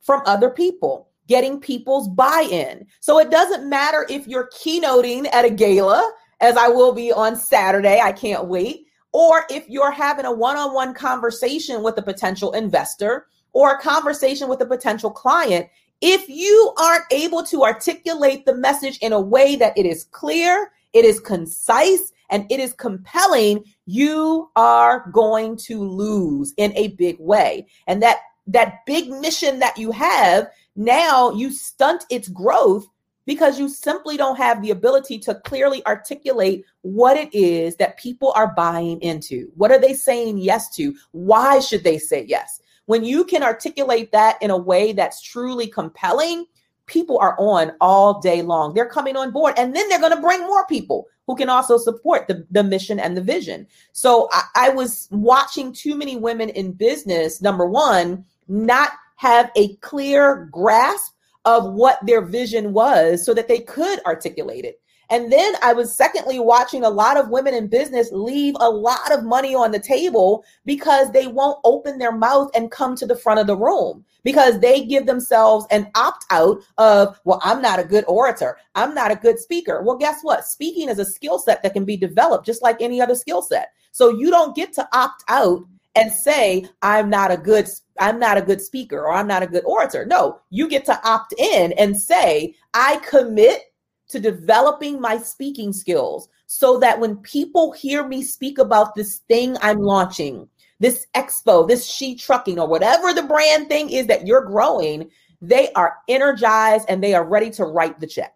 [0.00, 2.86] from other people getting people's buy-in.
[3.00, 7.36] So it doesn't matter if you're keynoting at a gala as I will be on
[7.36, 8.00] Saturday.
[8.00, 12.52] I can't wait or if you're having a one on one conversation with a potential
[12.52, 15.68] investor or a conversation with a potential client,
[16.00, 20.72] if you aren't able to articulate the message in a way that it is clear,
[20.92, 27.16] it is concise, and it is compelling, you are going to lose in a big
[27.20, 27.66] way.
[27.86, 32.88] And that that big mission that you have, now you stunt its growth
[33.26, 38.32] because you simply don't have the ability to clearly articulate what it is that people
[38.34, 39.50] are buying into.
[39.56, 40.94] What are they saying yes to?
[41.12, 42.60] Why should they say yes?
[42.86, 46.46] When you can articulate that in a way that's truly compelling,
[46.86, 48.74] people are on all day long.
[48.74, 51.78] They're coming on board and then they're going to bring more people who can also
[51.78, 53.66] support the, the mission and the vision.
[53.92, 59.76] So I, I was watching too many women in business, number one, not have a
[59.76, 61.11] clear grasp
[61.44, 64.80] of what their vision was so that they could articulate it.
[65.10, 69.12] And then I was secondly watching a lot of women in business leave a lot
[69.12, 73.16] of money on the table because they won't open their mouth and come to the
[73.16, 77.78] front of the room because they give themselves an opt out of, well, I'm not
[77.78, 78.56] a good orator.
[78.74, 79.82] I'm not a good speaker.
[79.82, 80.46] Well, guess what?
[80.46, 83.72] Speaking is a skill set that can be developed just like any other skill set.
[83.90, 85.62] So you don't get to opt out
[85.94, 89.46] and say i'm not a good i'm not a good speaker or i'm not a
[89.46, 90.06] good orator.
[90.06, 93.62] No you get to opt in and say i commit
[94.08, 99.56] to developing my speaking skills so that when people hear me speak about this thing
[99.62, 100.48] i'm launching
[100.80, 105.10] this expo this she trucking or whatever the brand thing is that you're growing
[105.42, 108.32] they are energized and they are ready to write the check.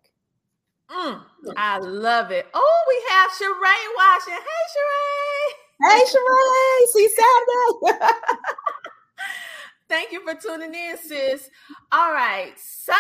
[0.90, 1.22] Mm,
[1.56, 2.46] i love it.
[2.52, 6.86] Oh we have Sheree watching hey Sheree Hey, Sheree.
[6.92, 7.98] See Saturday.
[9.88, 11.48] Thank you for tuning in, sis.
[11.92, 12.54] All right.
[12.56, 12.94] So,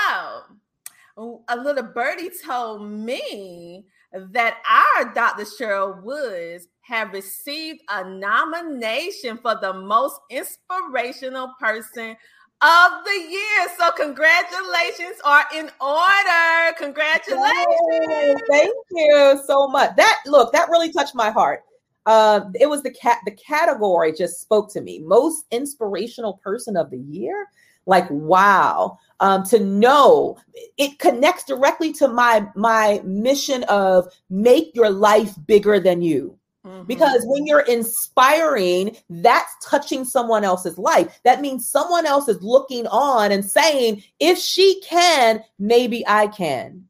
[1.48, 5.44] a little birdie told me that our Dr.
[5.44, 12.16] Cheryl Woods have received a nomination for the most inspirational person
[12.62, 13.68] of the year.
[13.76, 16.76] So congratulations are in order.
[16.78, 17.66] Congratulations.
[18.08, 19.96] Yay, thank you so much.
[19.96, 21.62] That look, that really touched my heart
[22.06, 23.18] uh, it was the cat.
[23.24, 25.00] The category just spoke to me.
[25.00, 27.48] Most inspirational person of the year.
[27.88, 30.38] Like wow, um, to know
[30.76, 36.36] it connects directly to my my mission of make your life bigger than you.
[36.66, 36.84] Mm-hmm.
[36.86, 41.20] Because when you're inspiring, that's touching someone else's life.
[41.24, 46.88] That means someone else is looking on and saying, if she can, maybe I can.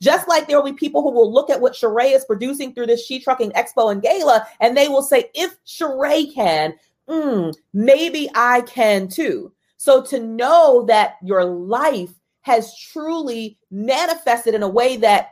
[0.00, 2.86] Just like there will be people who will look at what Sheree is producing through
[2.86, 6.74] this She Trucking Expo and Gala, and they will say, if Sheree can,
[7.08, 9.52] mm, maybe I can too.
[9.76, 12.10] So to know that your life
[12.42, 15.30] has truly manifested in a way that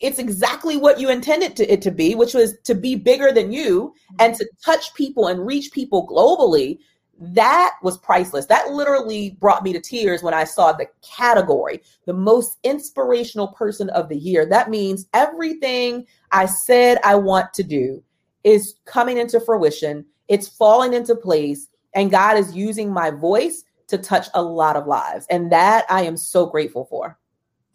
[0.00, 3.52] it's exactly what you intended to, it to be, which was to be bigger than
[3.52, 6.78] you and to touch people and reach people globally.
[7.18, 8.46] That was priceless.
[8.46, 13.88] That literally brought me to tears when I saw the category, the most inspirational person
[13.90, 14.44] of the year.
[14.44, 18.02] That means everything I said I want to do
[18.44, 23.98] is coming into fruition, it's falling into place, and God is using my voice to
[23.98, 25.26] touch a lot of lives.
[25.30, 27.18] And that I am so grateful for.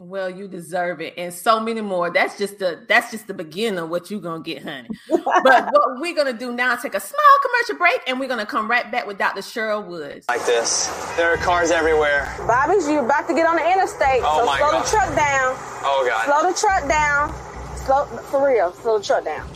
[0.03, 2.09] Well, you deserve it, and so many more.
[2.09, 4.89] That's just the that's just the beginning of what you're gonna get, honey.
[5.07, 5.23] but
[5.71, 8.91] what we're gonna do now, take a small commercial break, and we're gonna come right
[8.91, 9.41] back with Dr.
[9.41, 10.25] Cheryl Woods.
[10.27, 10.87] Like this,
[11.17, 12.33] there are cars everywhere.
[12.47, 14.85] Bobby's, you're about to get on the interstate, Oh so my slow God.
[14.85, 15.55] the truck down.
[15.85, 16.25] Oh God.
[16.25, 17.77] Slow the truck down.
[17.77, 18.73] Slow for real.
[18.73, 19.47] Slow the truck down.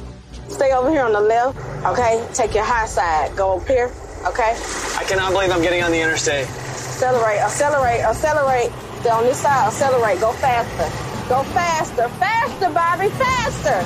[0.47, 1.57] Stay over here on the left.
[1.87, 2.23] Okay.
[2.35, 3.35] Take your high side.
[3.35, 3.91] Go up here.
[4.27, 4.53] Okay.
[4.95, 6.47] I cannot believe I'm getting on the interstate.
[6.47, 7.39] Accelerate.
[7.39, 8.01] Accelerate.
[8.01, 8.71] Accelerate.
[9.05, 9.67] Stay on this side.
[9.67, 10.19] Accelerate.
[10.19, 11.29] Go faster.
[11.29, 12.09] Go faster.
[12.17, 13.09] Faster, Bobby.
[13.09, 13.85] Faster.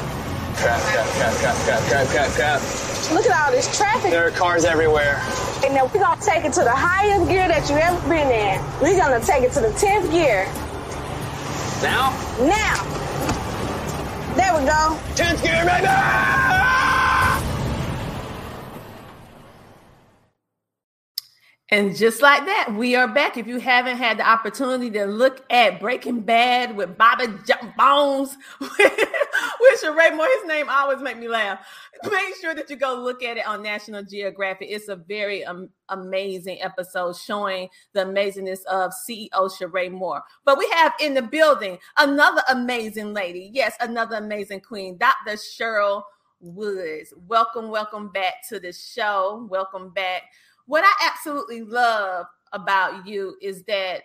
[0.55, 3.11] Crap, crap, crap, crap, crap, crap, crap, crap.
[3.11, 4.11] Look at all this traffic.
[4.11, 5.19] There are cars everywhere.
[5.65, 8.63] And then we're gonna take it to the highest gear that you ever been in.
[8.79, 10.45] We're gonna take it to the 10th gear.
[11.83, 12.15] Now?
[12.39, 12.79] Now.
[14.37, 14.97] There we go.
[15.19, 17.18] 10th gear, baby!
[21.71, 23.37] And just like that, we are back.
[23.37, 28.35] If you haven't had the opportunity to look at Breaking Bad with Bobby J- Bones,
[28.59, 28.71] with
[29.79, 31.59] Sheree Moore, his name always make me laugh.
[32.09, 34.69] Make sure that you go look at it on National Geographic.
[34.71, 40.23] It's a very um, amazing episode showing the amazingness of CEO Sheree Moore.
[40.45, 43.51] But we have in the building another amazing lady.
[43.53, 45.33] Yes, another amazing queen, Dr.
[45.33, 46.01] Cheryl
[46.39, 47.13] Woods.
[47.27, 49.45] Welcome, welcome back to the show.
[49.51, 50.23] Welcome back
[50.69, 54.03] what I absolutely love about you is that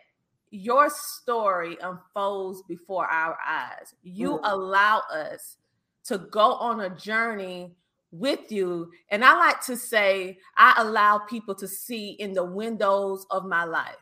[0.50, 3.94] your story unfolds before our eyes.
[4.02, 4.40] You Mhm.
[4.44, 5.58] allow us
[6.04, 7.76] to go on a journey
[8.12, 8.90] with you.
[9.10, 13.64] And I like to say, I allow people to see in the windows of my
[13.64, 14.00] life.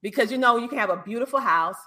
[0.00, 1.78] Because you know, you can have a beautiful house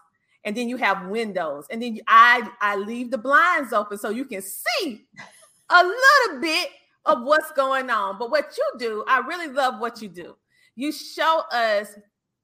[0.43, 1.65] and then you have windows.
[1.69, 5.08] And then I I leave the blinds open so you can see
[5.69, 6.71] a little bit
[7.10, 8.17] of what's going on.
[8.17, 10.36] But what you do, I really love what you do.
[10.76, 11.95] You show us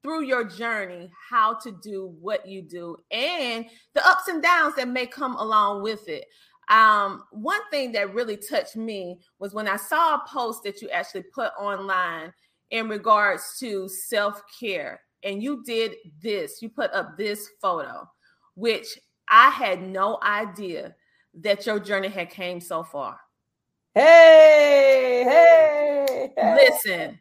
[0.04, 4.88] through your journey how to do what you do and the ups and downs that
[4.88, 6.25] may come along with it.
[6.69, 10.89] Um, one thing that really touched me was when I saw a post that you
[10.89, 12.34] actually put online
[12.71, 15.01] in regards to self care.
[15.23, 18.08] And you did this, you put up this photo,
[18.54, 18.86] which
[19.28, 20.95] I had no idea
[21.41, 23.19] that your journey had came so far.
[23.95, 26.33] Hey, hey.
[26.37, 27.19] Listen,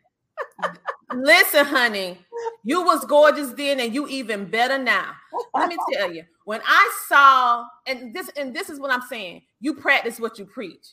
[1.15, 2.19] listen, honey.
[2.65, 5.13] You was gorgeous then, and you even better now.
[5.55, 9.43] Let me tell you, when I saw, and this, and this is what I'm saying,
[9.61, 10.85] you practice what you preach.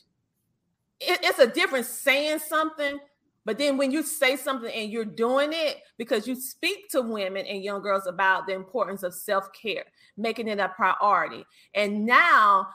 [1.00, 3.00] It- it's a difference saying something,
[3.44, 7.44] but then when you say something and you're doing it because you speak to women
[7.46, 9.84] and young girls about the importance of self-care,
[10.16, 11.44] making it a priority.
[11.74, 12.68] And now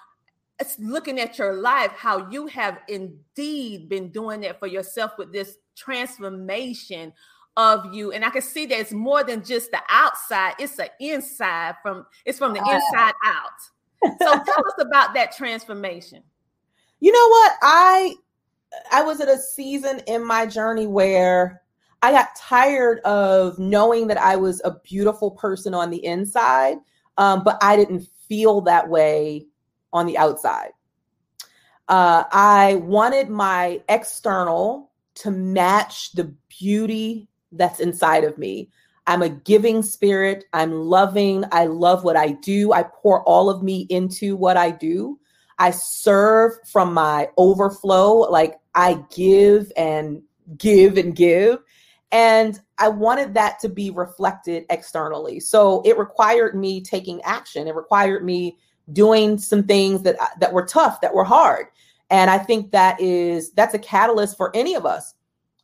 [0.59, 5.31] it's looking at your life, how you have indeed been doing that for yourself with
[5.31, 7.13] this transformation
[7.55, 8.11] of you.
[8.11, 12.05] And I can see that it's more than just the outside, it's the inside from
[12.25, 14.17] it's from the inside out.
[14.19, 16.23] So tell us about that transformation.
[16.99, 17.53] You know what?
[17.61, 18.15] I
[18.91, 21.61] I was at a season in my journey where
[22.01, 26.77] I got tired of knowing that I was a beautiful person on the inside,
[27.17, 29.47] um, but I didn't feel that way
[29.93, 30.71] on the outside.
[31.87, 38.69] Uh, I wanted my external to match the beauty that's inside of me.
[39.07, 40.45] I'm a giving spirit.
[40.51, 41.45] I'm loving.
[41.51, 42.73] I love what I do.
[42.73, 45.17] I pour all of me into what I do.
[45.59, 48.29] I serve from my overflow.
[48.29, 50.21] Like I give and
[50.57, 51.59] give and give.
[52.11, 55.39] And I wanted that to be reflected externally.
[55.39, 57.67] So it required me taking action.
[57.67, 58.57] It required me
[58.93, 61.67] doing some things that uh, that were tough, that were hard.
[62.09, 65.13] And I think that is that's a catalyst for any of us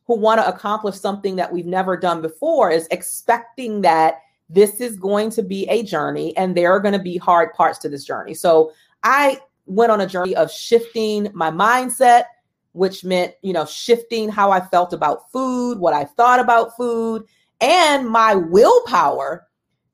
[0.06, 4.20] who want to accomplish something that we've never done before is expecting that
[4.50, 7.78] this is going to be a journey and there are going to be hard parts
[7.78, 8.34] to this journey.
[8.34, 8.72] So
[9.02, 12.24] I went on a journey of shifting my mindset,
[12.72, 17.24] which meant, you know, shifting how I felt about food, what I thought about food,
[17.62, 19.46] and my willpower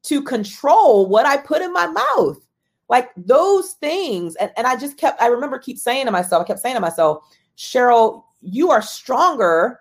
[0.03, 2.39] to control what I put in my mouth.
[2.91, 4.34] Like those things.
[4.36, 6.80] And, and I just kept, I remember keep saying to myself, I kept saying to
[6.80, 7.24] myself,
[7.57, 9.80] Cheryl, you are stronger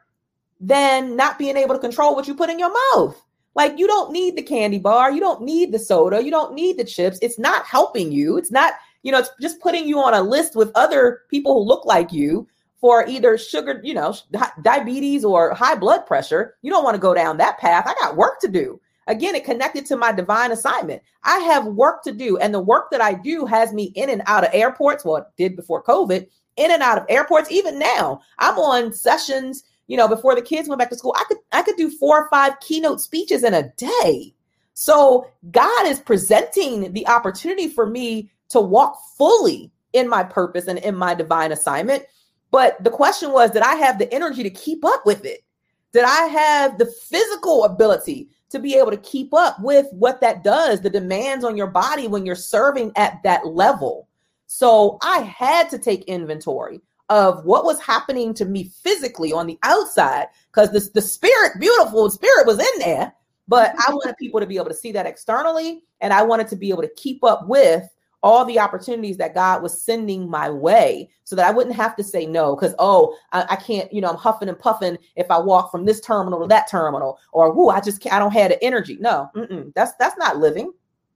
[0.61, 3.19] than not being able to control what you put in your mouth.
[3.55, 6.77] Like you don't need the candy bar, you don't need the soda, you don't need
[6.77, 7.17] the chips.
[7.21, 8.37] It's not helping you.
[8.37, 11.67] It's not, you know, it's just putting you on a list with other people who
[11.67, 12.47] look like you
[12.79, 14.15] for either sugar, you know,
[14.61, 16.55] diabetes or high blood pressure.
[16.61, 17.87] You don't want to go down that path.
[17.87, 18.79] I got work to do.
[19.09, 21.01] Again, it connected to my divine assignment.
[21.23, 24.21] I have work to do, and the work that I do has me in and
[24.25, 25.03] out of airports.
[25.03, 27.51] Well, it did before COVID, in and out of airports.
[27.51, 31.23] Even now, I'm on sessions you know, before the kids went back to school, I
[31.27, 34.35] could I could do four or five keynote speeches in a day.
[34.75, 40.77] So God is presenting the opportunity for me to walk fully in my purpose and
[40.79, 42.03] in my divine assignment.
[42.51, 45.43] But the question was, did I have the energy to keep up with it?
[45.91, 50.43] Did I have the physical ability to be able to keep up with what that
[50.43, 54.07] does, the demands on your body when you're serving at that level?
[54.47, 59.57] So I had to take inventory of what was happening to me physically on the
[59.63, 63.11] outside because the, the spirit beautiful spirit was in there
[63.47, 66.55] but i wanted people to be able to see that externally and i wanted to
[66.55, 67.89] be able to keep up with
[68.21, 72.03] all the opportunities that god was sending my way so that i wouldn't have to
[72.03, 72.55] say no.
[72.55, 75.85] Because oh I, I, can't you know i'm huffing and puffing if i walk from
[75.85, 78.97] this terminal to that terminal or whoo i just can't i don't have the energy.
[78.99, 79.29] No
[79.75, 80.71] that's that's not living.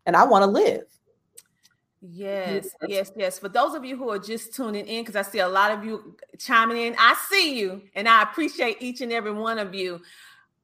[0.06, 0.84] And i want to live.
[2.06, 3.40] Yes, yes, yes.
[3.40, 5.86] For those of you who are just tuning in, because I see a lot of
[5.86, 10.02] you chiming in, I see you and I appreciate each and every one of you.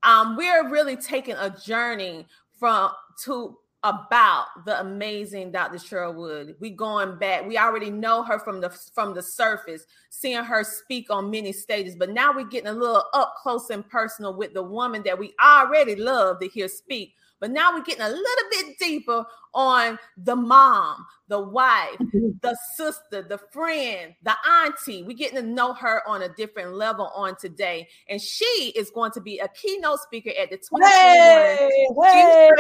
[0.04, 2.28] Um, we're really taking a journey
[2.60, 2.92] from
[3.24, 5.78] to about the amazing Dr.
[5.78, 6.56] Cheryl Wood.
[6.60, 7.48] We going back.
[7.48, 11.96] We already know her from the from the surface, seeing her speak on many stages,
[11.96, 15.34] but now we're getting a little up close and personal with the woman that we
[15.44, 20.36] already love to hear speak but now we're getting a little bit deeper on the
[20.36, 22.30] mom, the wife, mm-hmm.
[22.42, 25.04] the sister, the friend, the auntie.
[25.04, 27.88] We're getting to know her on a different level on today.
[28.08, 31.70] And she is going to be a keynote speaker at the 2021 hey,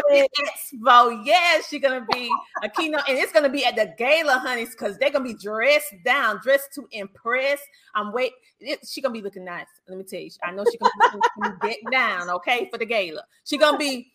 [0.09, 0.27] hey.
[0.39, 1.21] Expo.
[1.25, 2.29] Yes, she's going to be
[2.63, 5.33] a keynote, and it's going to be at the gala, honeys, because they're going to
[5.33, 7.59] be dressed down, dressed to impress.
[7.95, 8.31] I'm wait.
[8.59, 9.67] She's going to be looking nice.
[9.87, 10.29] Let me tell you.
[10.43, 13.23] I know she's going to be down, okay, for the gala.
[13.45, 14.11] She's going to be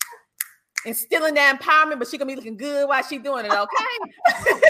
[0.87, 4.61] instilling that empowerment, but she gonna be looking good while she doing it, okay?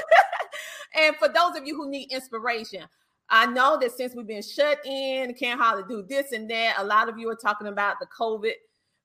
[1.00, 2.84] and for those of you who need inspiration,
[3.28, 6.76] I know that since we've been shut in, can't hardly do this and that.
[6.78, 8.52] A lot of you are talking about the COVID,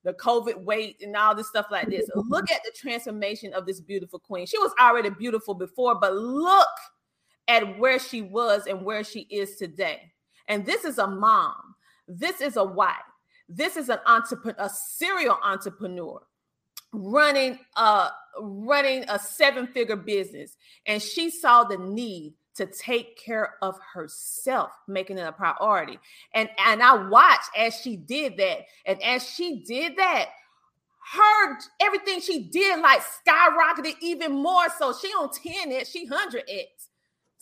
[0.03, 2.09] the COVID weight, and all this stuff like this.
[2.15, 4.45] Look at the transformation of this beautiful queen.
[4.45, 6.67] She was already beautiful before, but look
[7.47, 10.11] at where she was and where she is today.
[10.47, 11.75] And this is a mom.
[12.07, 12.95] This is a wife.
[13.47, 16.21] This is an entrepreneur, a serial entrepreneur
[16.91, 18.09] running a
[18.41, 24.71] running a seven figure business and she saw the need to take care of herself
[24.87, 25.99] making it a priority.
[26.33, 30.29] And and i watched as she did that and as she did that
[31.13, 34.93] her everything she did like skyrocketed even more so.
[34.93, 36.65] She on 10x she 100x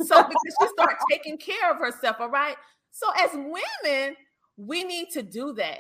[0.02, 2.56] so because she started taking care of herself all right?
[2.92, 4.16] So as women
[4.58, 5.80] we need to do that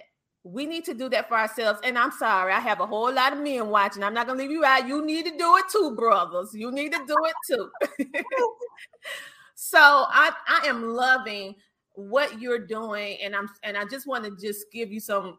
[0.52, 1.80] we need to do that for ourselves.
[1.84, 4.04] And I'm sorry, I have a whole lot of men watching.
[4.04, 4.88] I'm not gonna leave you out.
[4.88, 6.54] You need to do it too, brothers.
[6.54, 8.06] You need to do it too.
[9.56, 11.56] so I I am loving
[11.93, 15.38] what you're doing, and I'm and I just want to just give you some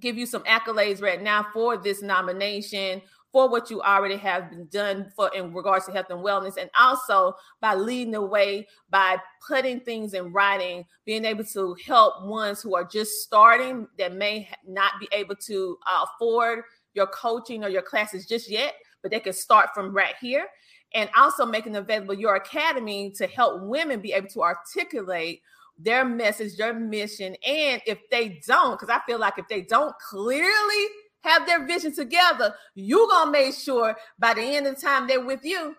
[0.00, 3.00] give you some accolades right now for this nomination
[3.34, 6.70] for what you already have been done for in regards to health and wellness and
[6.78, 12.62] also by leading the way by putting things in writing being able to help ones
[12.62, 16.62] who are just starting that may not be able to uh, afford
[16.94, 20.46] your coaching or your classes just yet but they can start from right here
[20.94, 25.42] and also making available your academy to help women be able to articulate
[25.76, 27.34] their message, their mission.
[27.44, 30.86] And if they don't, because I feel like if they don't clearly
[31.24, 35.24] have their vision together, you're gonna make sure by the end of the time they're
[35.24, 35.74] with you,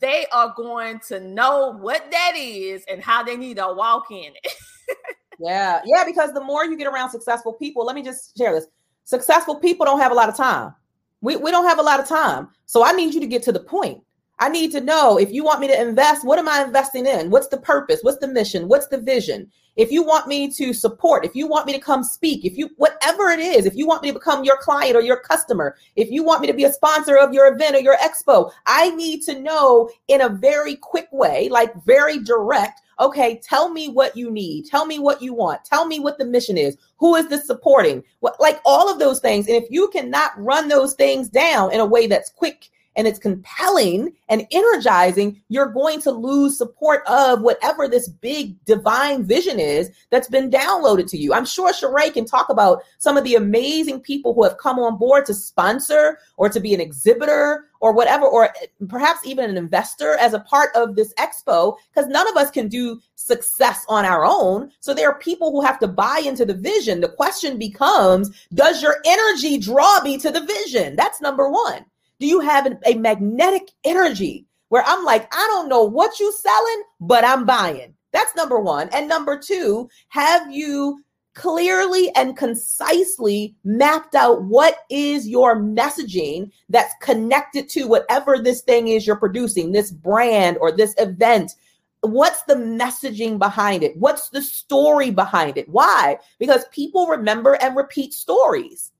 [0.00, 4.32] they are going to know what that is and how they need to walk in
[4.42, 4.52] it.
[5.38, 8.66] yeah, yeah, because the more you get around successful people, let me just share this.
[9.04, 10.74] Successful people don't have a lot of time.
[11.20, 12.48] We, we don't have a lot of time.
[12.66, 14.02] So I need you to get to the point.
[14.38, 17.30] I need to know if you want me to invest, what am I investing in?
[17.30, 18.00] What's the purpose?
[18.02, 18.68] What's the mission?
[18.68, 19.50] What's the vision?
[19.78, 22.68] If you want me to support, if you want me to come speak, if you,
[22.78, 26.10] whatever it is, if you want me to become your client or your customer, if
[26.10, 29.22] you want me to be a sponsor of your event or your expo, I need
[29.22, 34.32] to know in a very quick way, like very direct, okay, tell me what you
[34.32, 34.66] need.
[34.66, 35.64] Tell me what you want.
[35.64, 36.76] Tell me what the mission is.
[36.96, 38.02] Who is this supporting?
[38.18, 39.46] What, like all of those things.
[39.46, 42.68] And if you cannot run those things down in a way that's quick
[42.98, 49.24] and it's compelling and energizing, you're going to lose support of whatever this big divine
[49.24, 51.32] vision is that's been downloaded to you.
[51.32, 54.98] I'm sure Sheree can talk about some of the amazing people who have come on
[54.98, 58.52] board to sponsor or to be an exhibitor or whatever, or
[58.88, 62.66] perhaps even an investor as a part of this expo, because none of us can
[62.66, 64.72] do success on our own.
[64.80, 67.00] So there are people who have to buy into the vision.
[67.00, 70.96] The question becomes Does your energy draw me to the vision?
[70.96, 71.84] That's number one.
[72.20, 76.82] Do you have a magnetic energy where I'm like, I don't know what you're selling,
[77.00, 77.94] but I'm buying?
[78.12, 78.88] That's number one.
[78.92, 81.00] And number two, have you
[81.34, 88.88] clearly and concisely mapped out what is your messaging that's connected to whatever this thing
[88.88, 91.54] is you're producing, this brand or this event?
[92.00, 93.96] What's the messaging behind it?
[93.96, 95.68] What's the story behind it?
[95.68, 96.18] Why?
[96.40, 98.90] Because people remember and repeat stories.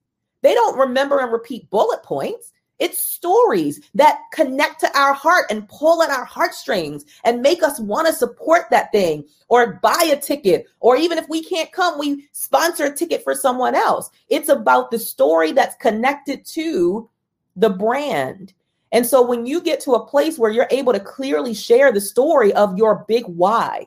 [0.42, 2.52] They don't remember and repeat bullet points.
[2.78, 7.80] It's stories that connect to our heart and pull at our heartstrings and make us
[7.80, 10.66] want to support that thing or buy a ticket.
[10.80, 14.10] Or even if we can't come, we sponsor a ticket for someone else.
[14.28, 17.10] It's about the story that's connected to
[17.56, 18.54] the brand.
[18.92, 22.00] And so when you get to a place where you're able to clearly share the
[22.00, 23.86] story of your big why.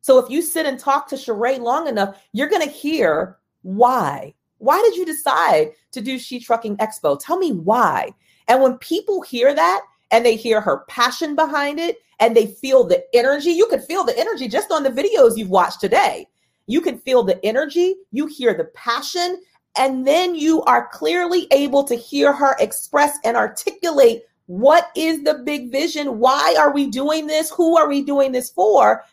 [0.00, 4.34] So if you sit and talk to Sheree long enough, you're going to hear why.
[4.58, 7.18] Why did you decide to do She Trucking Expo?
[7.20, 8.12] Tell me why.
[8.50, 12.82] And when people hear that and they hear her passion behind it and they feel
[12.82, 16.26] the energy, you could feel the energy just on the videos you've watched today.
[16.66, 19.40] You can feel the energy, you hear the passion,
[19.78, 25.34] and then you are clearly able to hear her express and articulate what is the
[25.44, 26.18] big vision?
[26.18, 27.52] Why are we doing this?
[27.52, 29.04] Who are we doing this for?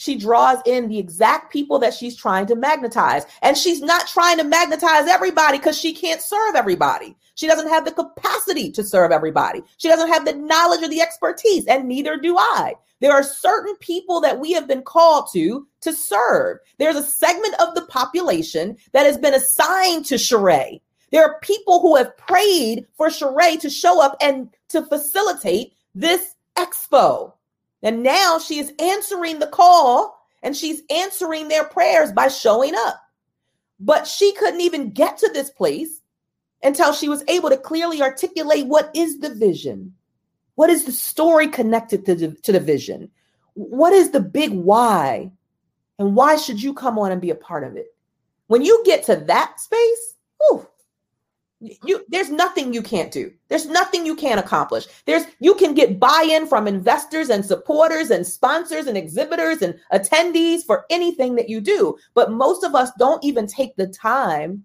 [0.00, 3.26] she draws in the exact people that she's trying to magnetize.
[3.42, 7.14] And she's not trying to magnetize everybody because she can't serve everybody.
[7.40, 9.62] She doesn't have the capacity to serve everybody.
[9.78, 12.74] She doesn't have the knowledge or the expertise, and neither do I.
[13.00, 16.58] There are certain people that we have been called to to serve.
[16.76, 20.82] There's a segment of the population that has been assigned to Sheree.
[21.12, 26.34] There are people who have prayed for Sheree to show up and to facilitate this
[26.58, 27.32] expo.
[27.82, 33.00] And now she is answering the call and she's answering their prayers by showing up.
[33.80, 35.99] But she couldn't even get to this place
[36.62, 39.94] until she was able to clearly articulate what is the vision?
[40.56, 43.10] What is the story connected to the, to the vision?
[43.54, 45.30] What is the big why?
[45.98, 47.94] And why should you come on and be a part of it?
[48.46, 50.66] When you get to that space, whew,
[51.60, 56.00] you there's nothing you can't do there's nothing you can't accomplish there's you can get
[56.00, 61.60] buy-in from investors and supporters and sponsors and exhibitors and attendees for anything that you
[61.60, 64.64] do but most of us don't even take the time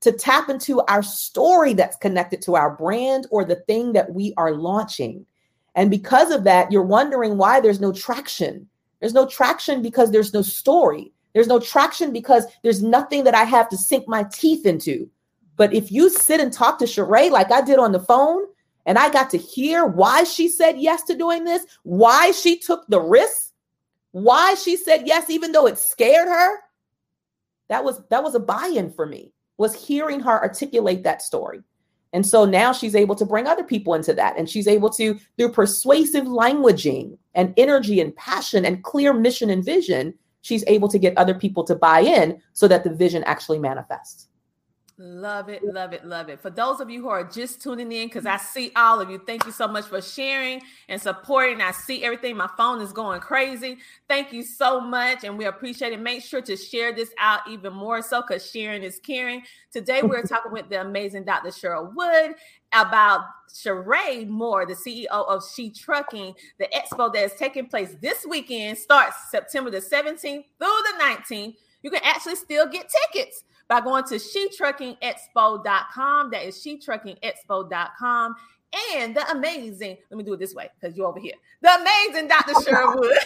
[0.00, 4.32] to tap into our story that's connected to our brand or the thing that we
[4.36, 5.26] are launching.
[5.74, 8.68] And because of that you're wondering why there's no traction.
[9.00, 11.12] There's no traction because there's no story.
[11.32, 15.08] There's no traction because there's nothing that i have to sink my teeth into.
[15.56, 18.44] But if you sit and talk to Sheree like I did on the phone,
[18.86, 22.86] and I got to hear why she said yes to doing this, why she took
[22.88, 23.52] the risk,
[24.12, 26.58] why she said yes, even though it scared her,
[27.68, 31.60] that was that was a buy-in for me, was hearing her articulate that story.
[32.14, 34.38] And so now she's able to bring other people into that.
[34.38, 39.62] And she's able to, through persuasive languaging and energy and passion and clear mission and
[39.62, 43.58] vision, she's able to get other people to buy in so that the vision actually
[43.58, 44.28] manifests.
[45.02, 46.38] Love it, love it, love it.
[46.42, 49.18] For those of you who are just tuning in, because I see all of you,
[49.26, 51.62] thank you so much for sharing and supporting.
[51.62, 52.36] I see everything.
[52.36, 53.78] My phone is going crazy.
[54.08, 56.00] Thank you so much, and we appreciate it.
[56.00, 59.42] Make sure to share this out even more so, because sharing is caring.
[59.72, 61.48] Today, we're talking with the amazing Dr.
[61.48, 62.34] Cheryl Wood
[62.74, 66.34] about Sheree Moore, the CEO of She Trucking.
[66.58, 71.54] The expo that is taking place this weekend starts September the 17th through the 19th.
[71.82, 76.30] You can actually still get tickets by going to shetruckingexpo.com.
[76.32, 78.34] That is shetruckingexpo.com.
[78.94, 81.34] And the amazing, let me do it this way because you're over here.
[81.62, 82.52] The amazing Dr.
[82.64, 83.16] Sherwood.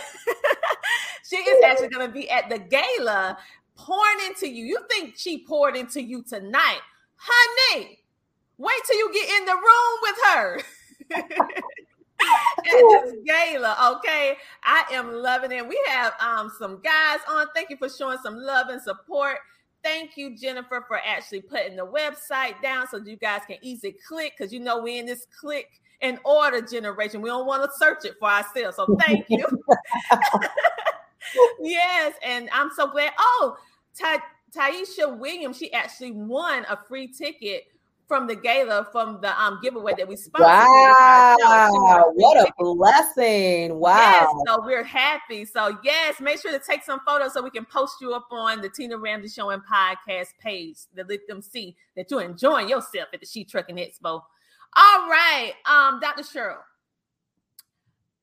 [1.29, 3.39] she is actually going to be at the gala
[3.75, 4.67] pouring into you.
[4.67, 6.81] You think she poured into you tonight.
[7.17, 8.01] Honey,
[8.59, 10.61] wait till you get in the room with her.
[12.31, 13.97] at this gala.
[13.97, 15.67] Okay, I am loving it.
[15.67, 17.47] We have um some guys on.
[17.55, 19.39] Thank you for showing some love and support.
[19.85, 24.33] Thank you, Jennifer, for actually putting the website down so you guys can easily click
[24.37, 25.69] because you know we're in this click
[26.01, 27.21] and order generation.
[27.21, 28.77] We don't want to search it for ourselves.
[28.77, 29.47] So thank you.
[31.61, 33.13] yes, and I'm so glad.
[33.19, 33.57] Oh,
[33.99, 34.23] Ty-
[34.57, 37.65] Taisha Williams, she actually won a free ticket
[38.07, 40.47] from the gala from the um giveaway that we sponsored.
[40.47, 43.79] Wow, what a blessing.
[43.79, 43.97] Wow.
[43.97, 45.45] Yes, so we're happy.
[45.45, 48.61] So yes, make sure to take some photos so we can post you up on
[48.61, 53.09] the Tina Ramsey Show and podcast page to let them see that you're enjoying yourself
[53.13, 54.23] at the She Trucking Expo.
[54.77, 56.23] All right, um, Dr.
[56.23, 56.59] Cheryl.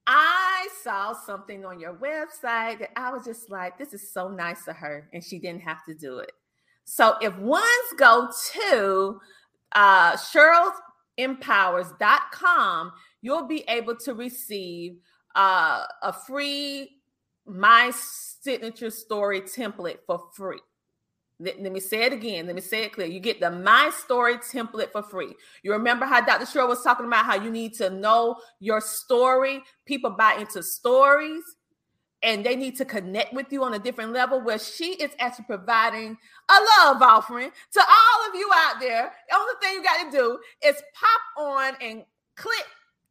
[0.08, 4.68] I saw something on your website that I was just like, this is so nice
[4.68, 6.32] of her, and she didn't have to do it.
[6.84, 7.64] So if ones
[7.98, 9.22] go to
[9.74, 12.92] uh, CherylEmpowers.com,
[13.22, 15.00] you'll be able to receive
[15.36, 17.02] uh, a free
[17.46, 20.60] My Signature Story template for free.
[21.40, 22.46] Let, let, me say it again.
[22.46, 23.08] Let me say it clear.
[23.08, 25.34] You get the My Story template for free.
[25.64, 26.46] You remember how Dr.
[26.46, 29.64] Cheryl was talking about how you need to know your story.
[29.86, 31.42] People buy into stories
[32.24, 35.46] and they need to connect with you on a different level where she is actually
[35.46, 36.18] providing
[36.50, 39.12] a love offering to all of you out there.
[39.30, 42.04] The only thing you got to do is pop on and
[42.36, 42.66] click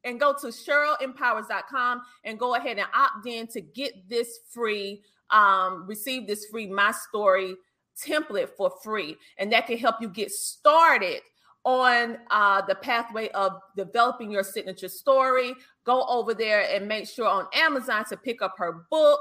[0.05, 5.87] and go to CherylEmpowers.com and go ahead and opt in to get this free, um,
[5.87, 7.57] receive this free My Story
[8.01, 9.17] template for free.
[9.39, 11.21] And that can help you get started
[11.65, 15.55] on uh, the pathway of developing your signature story.
[15.85, 19.21] Go over there and make sure on Amazon to pick up her book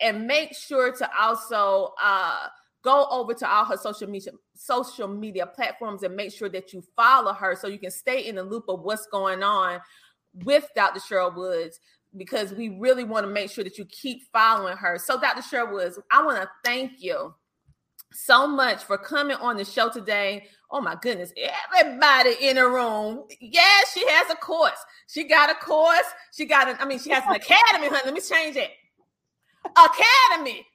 [0.00, 2.46] and make sure to also uh,
[2.82, 6.82] go over to all her social media social media platforms and make sure that you
[6.96, 9.80] follow her so you can stay in the loop of what's going on
[10.44, 11.00] with Dr.
[11.00, 11.78] Cheryl Woods
[12.16, 14.98] because we really want to make sure that you keep following her.
[14.98, 15.40] So Dr.
[15.40, 17.34] Cheryl Woods, I want to thank you
[18.12, 20.46] so much for coming on the show today.
[20.70, 21.32] Oh my goodness,
[21.74, 23.24] everybody in the room.
[23.40, 24.78] Yes, she has a course.
[25.06, 26.06] She got a course.
[26.34, 28.02] She got an, I mean, she has an academy, honey.
[28.04, 28.70] Let me change it.
[29.64, 30.66] Academy.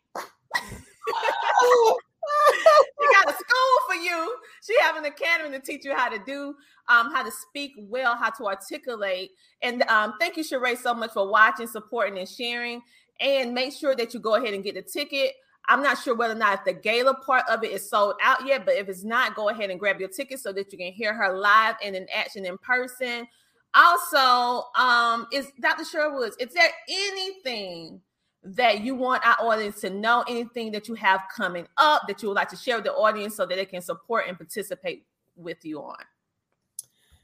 [2.99, 4.35] she got a school for you.
[4.63, 6.55] She have an academy to teach you how to do,
[6.89, 9.31] um, how to speak well, how to articulate.
[9.61, 12.81] And um, thank you, Sheree, so much for watching, supporting, and sharing.
[13.19, 15.33] And make sure that you go ahead and get the ticket
[15.67, 18.65] I'm not sure whether or not the gala part of it is sold out yet,
[18.65, 21.13] but if it's not, go ahead and grab your ticket so that you can hear
[21.13, 23.27] her live and in action in person.
[23.73, 25.83] Also, um, is Dr.
[25.83, 28.01] Sherwood, is there anything
[28.43, 32.29] that you want our audience to know, anything that you have coming up that you
[32.29, 35.05] would like to share with the audience so that they can support and participate
[35.35, 35.97] with you on?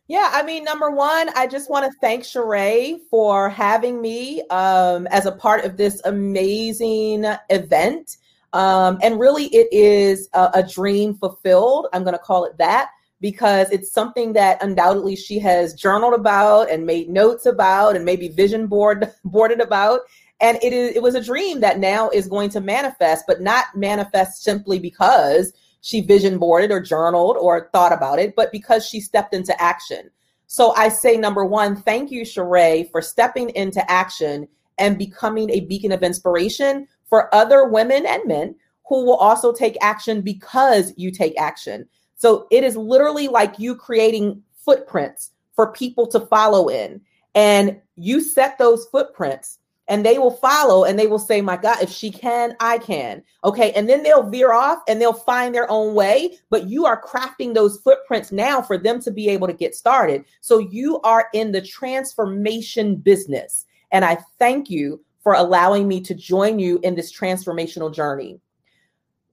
[0.08, 5.08] Yeah, I mean, number one, I just want to thank Sheree for having me um,
[5.08, 8.18] as a part of this amazing event.
[8.54, 11.88] Um, and really, it is a, a dream fulfilled.
[11.92, 16.70] I'm going to call it that because it's something that undoubtedly she has journaled about
[16.70, 20.02] and made notes about and maybe vision board boarded about.
[20.40, 23.66] And it is it was a dream that now is going to manifest, but not
[23.76, 29.00] manifest simply because she vision boarded or journaled or thought about it, but because she
[29.00, 30.10] stepped into action.
[30.48, 34.48] So I say number one, thank you, Sheree, for stepping into action
[34.78, 38.56] and becoming a beacon of inspiration for other women and men
[38.88, 41.88] who will also take action because you take action.
[42.16, 47.02] So it is literally like you creating footprints for people to follow in.
[47.36, 51.82] And you set those footprints and they will follow and they will say, My God,
[51.82, 53.24] if she can, I can.
[53.44, 53.74] Okay.
[53.74, 56.38] And then they'll veer off and they'll find their own way.
[56.50, 60.24] But you are crafting those footprints now for them to be able to get started.
[60.42, 63.66] So you are in the transformation business.
[63.92, 68.40] And I thank you for allowing me to join you in this transformational journey.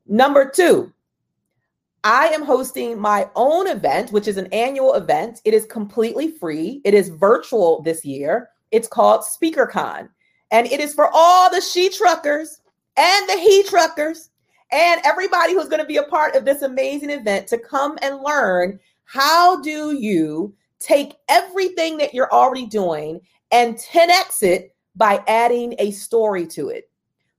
[0.06, 0.92] Number two,
[2.04, 5.40] I am hosting my own event, which is an annual event.
[5.44, 8.48] It is completely free, it is virtual this year.
[8.70, 10.08] It's called SpeakerCon,
[10.50, 12.60] and it is for all the she truckers
[12.96, 14.30] and the he truckers
[14.72, 18.22] and everybody who's going to be a part of this amazing event to come and
[18.22, 23.20] learn how do you take everything that you're already doing
[23.50, 26.90] and 10x it by adding a story to it,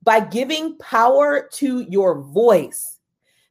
[0.04, 3.00] by giving power to your voice.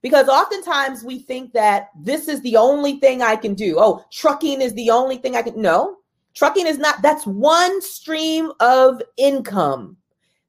[0.02, 3.76] Because oftentimes we think that this is the only thing I can do.
[3.78, 5.60] Oh, trucking is the only thing I can.
[5.60, 5.98] No,
[6.34, 7.02] trucking is not.
[7.02, 9.98] That's one stream of income.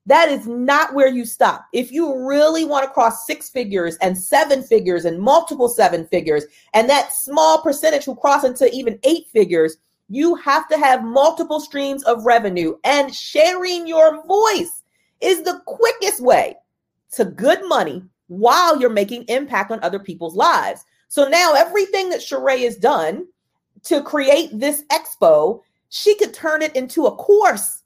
[0.07, 1.65] That is not where you stop.
[1.73, 6.45] If you really want to cross six figures and seven figures and multiple seven figures,
[6.73, 9.77] and that small percentage who cross into even eight figures,
[10.13, 14.83] You have to have multiple streams of revenue, and sharing your voice
[15.21, 16.57] is the quickest way
[17.13, 20.83] to good money while you're making impact on other people's lives.
[21.07, 23.25] So now everything that Sheree has done
[23.83, 27.83] to create this expo, she could turn it into a course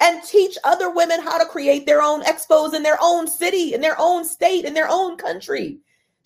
[0.00, 3.80] and teach other women how to create their own expos in their own city, in
[3.80, 5.78] their own state, in their own country.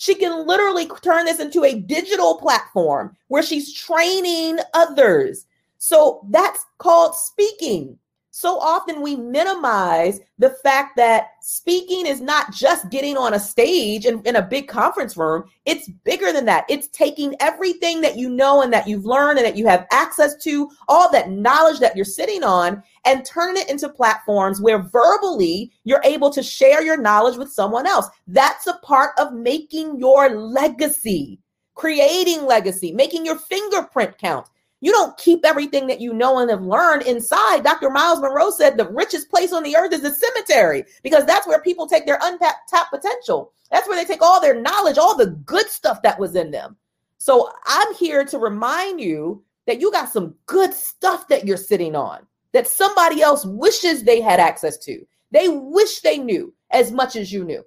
[0.03, 5.47] She can literally turn this into a digital platform where she's training others.
[5.79, 7.97] So that's called speaking
[8.35, 14.07] so often we minimize the fact that speaking is not just getting on a stage
[14.07, 15.45] in, in, a big conference room.
[15.67, 16.65] It's bigger than that.
[16.71, 20.35] It's taking everything that you know and that you've learned and that you have access
[20.45, 25.71] to, all that knowledge that you're sitting on, and turning it into platforms where verbally
[25.85, 28.09] you're able to share your knowledge with someone else.
[28.27, 31.39] That's a part of making your legacy,
[31.75, 34.47] creating legacy, making your fingerprint count.
[34.83, 37.63] You don't keep everything that you know and have learned inside.
[37.63, 37.89] Dr.
[37.89, 41.63] Myles Munroe said the richest place on the earth is the cemetery because that's where
[41.63, 43.53] people take their untapped potential.
[43.71, 46.77] That's where they take all their knowledge, all the good stuff that was in them.
[47.19, 51.95] So I'm here to remind you that you got some good stuff that you're sitting
[51.95, 55.07] on that somebody else wishes they had access to.
[55.31, 57.63] They wish they knew as much as you knew.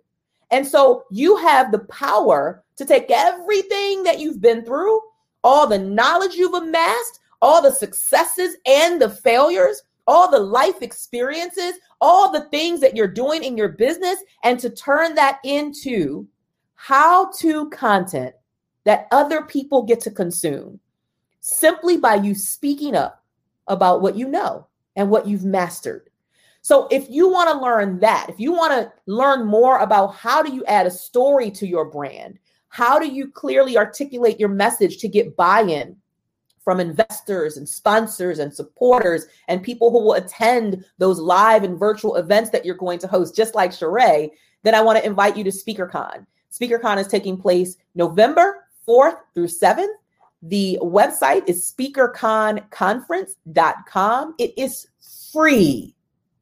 [0.51, 4.99] And so you have the power to take everything that you've been through
[5.45, 11.75] all the knowledge you've amassed, all the successes and the failures, all the life experiences,
[12.01, 16.27] all the things that you're doing in your business, and to turn that into
[16.73, 18.33] how to content
[18.85, 20.79] that other people get to consume
[21.41, 23.23] simply by you speaking up
[23.67, 24.65] about what you know
[24.95, 26.09] and what you've mastered.
[26.61, 30.41] So if you want to learn that, if you want to learn more about how
[30.41, 32.39] do you add a story to your brand,
[32.75, 35.95] how do you clearly articulate your message to get buy in
[36.61, 42.17] from investors and sponsors and supporters and people who will attend those live and virtual
[42.17, 44.29] events that you're going to host, just like Sheree?
[44.63, 46.25] Then I want to invite you to SpeakerCon.
[46.51, 49.93] SpeakerCon is taking place November 4th through 7th.
[50.41, 54.35] The website is speakerconconference.com.
[54.37, 54.87] It is
[55.31, 55.95] free.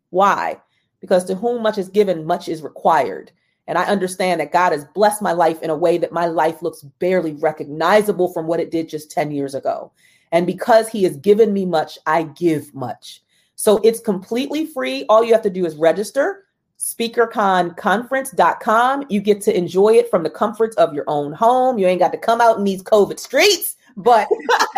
[0.10, 0.60] Why?
[1.00, 3.32] Because to whom much is given, much is required.
[3.68, 6.61] And I understand that God has blessed my life in a way that my life
[6.61, 9.91] looks barely recognizable from what it did just 10 years ago.
[10.32, 13.22] And because He has given me much, I give much.
[13.55, 15.05] So it's completely free.
[15.07, 16.45] All you have to do is register
[16.80, 19.05] speakerconconference.com.
[19.07, 21.78] You get to enjoy it from the comforts of your own home.
[21.78, 24.28] You ain't got to come out in these COVID streets, but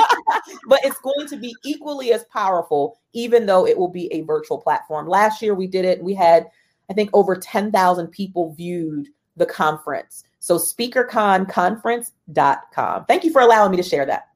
[0.67, 4.59] but it's going to be equally as powerful even though it will be a virtual
[4.59, 5.07] platform.
[5.07, 6.03] Last year we did it.
[6.03, 6.47] We had
[6.89, 10.23] I think over 10,000 people viewed the conference.
[10.39, 13.05] So speakerconconference.com.
[13.05, 14.27] Thank you for allowing me to share that.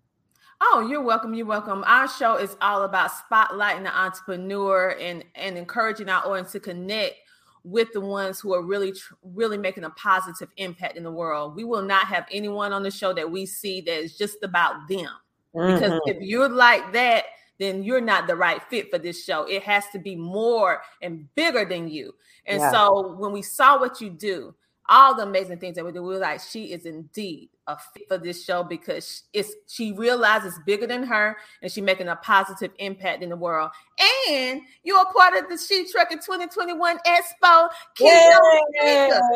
[0.62, 1.34] Oh, you're welcome.
[1.34, 1.86] You're welcome.
[1.88, 7.16] Our show is all about spotlighting the entrepreneur and, and encouraging our audience to connect
[7.64, 8.94] with the ones who are really,
[9.24, 11.56] really making a positive impact in the world.
[11.56, 14.88] We will not have anyone on the show that we see that is just about
[14.90, 15.08] them.
[15.56, 15.76] Mm-hmm.
[15.76, 17.26] Because if you're like that,
[17.60, 19.44] then you're not the right fit for this show.
[19.44, 22.16] It has to be more and bigger than you.
[22.46, 22.72] And yeah.
[22.72, 24.56] so when we saw what you do,
[24.92, 28.08] all the amazing things that we do, we were like, she is indeed a fit
[28.08, 32.72] for this show because it's she realizes bigger than her and she's making a positive
[32.80, 33.70] impact in the world.
[34.32, 37.70] And you're a part of the She Trucking 2021 Expo.
[38.00, 38.40] Yeah.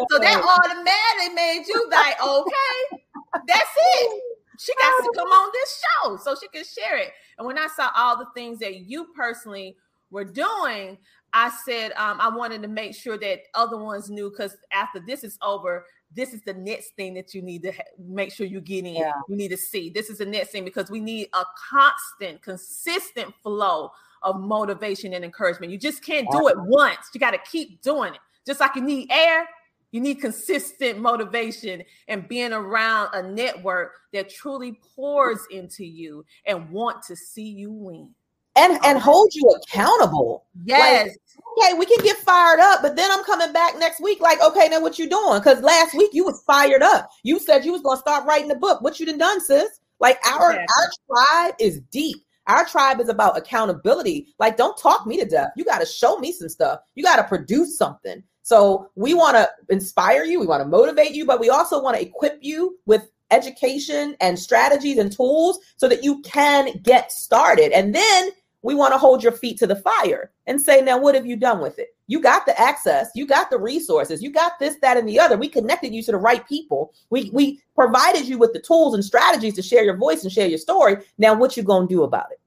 [0.09, 3.03] So that automatically made you like, okay,
[3.47, 4.32] that's it.
[4.59, 7.11] She got to come on this show so she can share it.
[7.37, 9.75] And when I saw all the things that you personally
[10.11, 10.97] were doing,
[11.33, 15.23] I said um, I wanted to make sure that other ones knew because after this
[15.23, 15.85] is over,
[16.15, 18.95] this is the next thing that you need to ha- make sure you get in.
[18.95, 19.13] Yeah.
[19.27, 23.33] You need to see this is the next thing because we need a constant, consistent
[23.41, 23.91] flow
[24.21, 25.71] of motivation and encouragement.
[25.71, 27.09] You just can't do it once.
[27.13, 28.19] You got to keep doing it.
[28.45, 29.47] Just like you need air,
[29.93, 36.69] you need consistent motivation and being around a network that truly pours into you and
[36.71, 38.13] want to see you win
[38.55, 40.45] and and hold you accountable.
[40.63, 41.07] Yes.
[41.07, 44.19] Like, okay, we can get fired up, but then I'm coming back next week.
[44.19, 45.39] Like, okay, now what you doing?
[45.39, 47.09] Because last week you was fired up.
[47.23, 48.81] You said you was gonna start writing the book.
[48.81, 49.79] What you done done, sis?
[49.99, 52.17] Like our our tribe is deep.
[52.47, 54.35] Our tribe is about accountability.
[54.37, 55.51] Like, don't talk me to death.
[55.55, 56.81] You got to show me some stuff.
[56.93, 58.21] You got to produce something.
[58.43, 60.39] So we want to inspire you.
[60.39, 64.37] We want to motivate you, but we also want to equip you with education and
[64.37, 67.71] strategies and tools so that you can get started.
[67.71, 68.29] And then
[68.61, 71.35] we want to hold your feet to the fire and say, now what have you
[71.35, 71.95] done with it?
[72.07, 75.37] You got the access, you got the resources, you got this, that, and the other.
[75.37, 76.93] We connected you to the right people.
[77.09, 80.47] We we provided you with the tools and strategies to share your voice and share
[80.47, 80.97] your story.
[81.17, 82.39] Now, what you gonna do about it?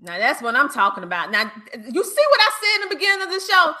[0.00, 1.30] Now that's what I'm talking about.
[1.30, 3.72] Now you see what I said in the beginning of the show.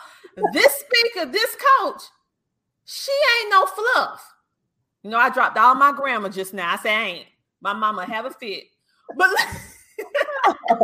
[0.52, 2.02] This speaker, this coach,
[2.84, 4.34] she ain't no fluff.
[5.02, 6.72] You know, I dropped all my grammar just now.
[6.72, 7.26] I say I ain't.
[7.60, 8.64] My mama have a fit.
[9.16, 9.30] But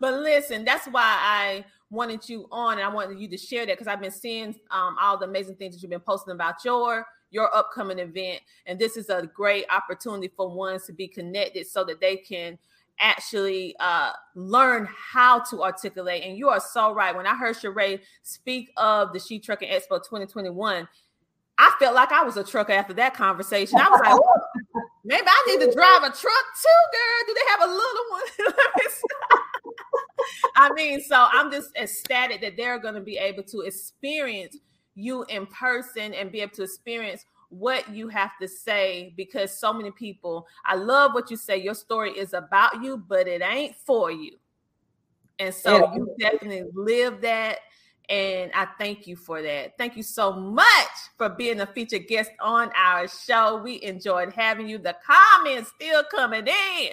[0.00, 3.72] but listen, that's why I wanted you on and I wanted you to share that
[3.72, 7.06] because I've been seeing um, all the amazing things that you've been posting about your
[7.30, 11.84] your upcoming event and this is a great opportunity for ones to be connected so
[11.84, 12.56] that they can
[13.00, 17.14] actually uh, learn how to articulate and you are so right.
[17.14, 20.88] When i heard Sheree speak of the she trucking expo 2021
[21.58, 23.78] i felt like i was a trucker after that conversation.
[23.78, 27.26] I was like maybe i need to drive a truck too girl.
[27.26, 28.54] Do they have a little one?
[30.56, 34.56] I mean, so I'm just ecstatic that they're going to be able to experience
[34.94, 39.72] you in person and be able to experience what you have to say because so
[39.72, 41.56] many people, I love what you say.
[41.58, 44.36] Your story is about you, but it ain't for you.
[45.38, 45.94] And so yeah.
[45.94, 47.58] you definitely live that.
[48.08, 49.76] And I thank you for that.
[49.78, 50.66] Thank you so much
[51.18, 53.60] for being a featured guest on our show.
[53.62, 54.78] We enjoyed having you.
[54.78, 56.90] The comments still coming in.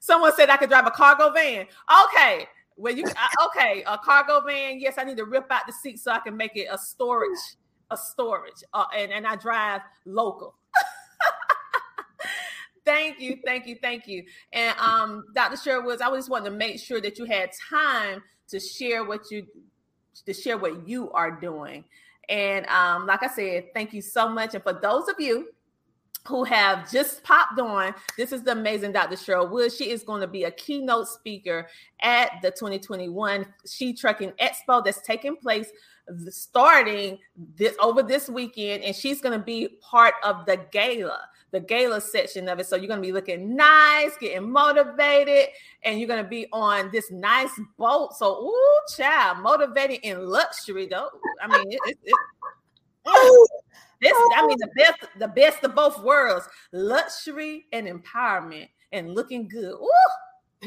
[0.00, 1.66] Someone said I could drive a cargo van.
[2.06, 2.46] Okay,
[2.76, 3.04] well, you
[3.46, 3.84] okay?
[3.86, 4.80] A cargo van.
[4.80, 7.38] Yes, I need to rip out the seat so I can make it a storage,
[7.90, 10.54] a storage, uh, and and I drive local.
[12.84, 14.24] thank you, thank you, thank you.
[14.52, 15.56] And um, Dr.
[15.56, 19.46] Sherwoods, I just wanted to make sure that you had time to share what you
[20.24, 21.84] to share what you are doing.
[22.28, 24.54] And um, like I said, thank you so much.
[24.54, 25.48] And for those of you
[26.26, 27.94] who have just popped on.
[28.16, 29.16] This is the amazing Dr.
[29.16, 29.72] Cheryl Wood.
[29.72, 31.68] She is going to be a keynote speaker
[32.00, 35.70] at the 2021 She Trucking Expo that's taking place
[36.28, 37.18] starting
[37.56, 42.00] this over this weekend, and she's going to be part of the gala, the gala
[42.00, 42.66] section of it.
[42.66, 45.48] So you're going to be looking nice, getting motivated,
[45.82, 48.14] and you're going to be on this nice boat.
[48.16, 51.10] So, ooh, child, motivated in luxury, though.
[51.42, 52.14] I mean, it, it, it
[54.00, 59.48] This, I mean, the best, the best of both worlds: luxury and empowerment, and looking
[59.48, 59.72] good.
[59.72, 59.90] Ooh,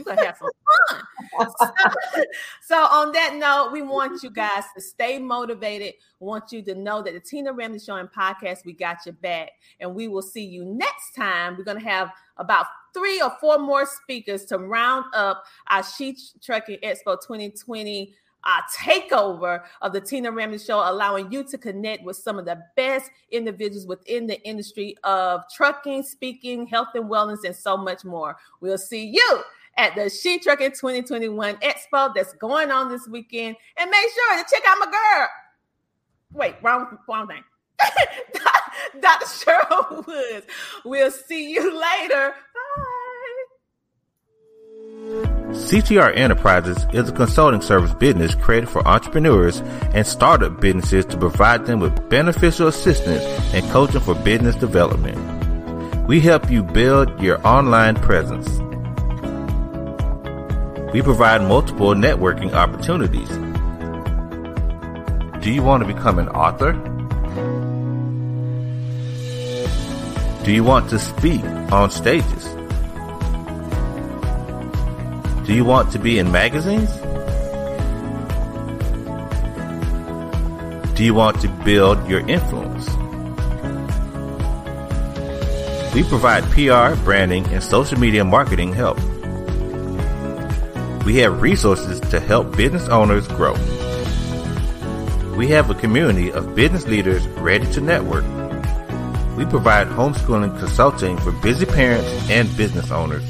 [0.05, 0.49] you're gonna have some
[0.89, 1.03] fun.
[1.57, 1.67] So,
[2.61, 5.93] so, on that note, we want you guys to stay motivated.
[6.19, 9.13] We want you to know that the Tina Ramsey Show and podcast, we got your
[9.13, 11.55] back, and we will see you next time.
[11.57, 16.79] We're gonna have about three or four more speakers to round up our She Trucking
[16.83, 22.39] Expo 2020 uh, takeover of the Tina Ramsey Show, allowing you to connect with some
[22.39, 27.77] of the best individuals within the industry of trucking, speaking, health and wellness, and so
[27.77, 28.37] much more.
[28.61, 29.43] We'll see you
[29.77, 33.55] at the She Trucking 2021 Expo that's going on this weekend.
[33.77, 35.27] And make sure to check out my girl.
[36.33, 37.43] Wait, wrong, wrong thing.
[39.01, 39.25] Dr.
[39.25, 40.45] Cheryl Woods.
[40.85, 42.33] We'll see you later.
[42.33, 42.99] Bye.
[45.51, 49.61] CTR Enterprises is a consulting service business created for entrepreneurs
[49.93, 55.17] and startup businesses to provide them with beneficial assistance and coaching for business development.
[56.07, 58.47] We help you build your online presence.
[60.91, 63.29] We provide multiple networking opportunities.
[65.43, 66.73] Do you want to become an author?
[70.43, 72.45] Do you want to speak on stages?
[75.45, 76.89] Do you want to be in magazines?
[80.97, 82.87] Do you want to build your influence?
[85.93, 88.99] We provide PR, branding, and social media marketing help.
[91.09, 93.53] We have resources to help business owners grow.
[95.35, 98.23] We have a community of business leaders ready to network.
[99.35, 103.23] We provide homeschooling consulting for busy parents and business owners.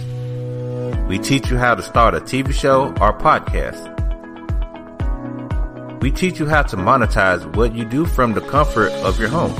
[1.07, 3.81] We teach you how to start a TV show or podcast.
[6.01, 9.55] We teach you how to monetize what you do from the comfort of your home.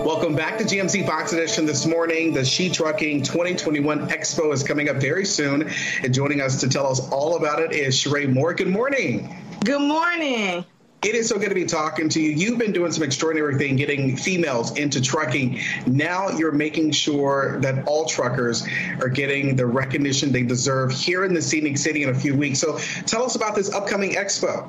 [0.06, 2.34] Welcome back to GMC Fox Edition this morning.
[2.34, 5.70] The She Trucking 2021 Expo is coming up very soon.
[6.02, 8.54] And joining us to tell us all about it is Sheree Moore.
[8.54, 9.36] Good morning.
[9.64, 10.66] Good morning.
[11.04, 12.32] It is so good to be talking to you.
[12.32, 15.60] You've been doing some extraordinary thing getting females into trucking.
[15.86, 18.68] Now you're making sure that all truckers
[19.02, 22.58] are getting the recognition they deserve here in the scenic city in a few weeks.
[22.58, 24.68] So tell us about this upcoming expo.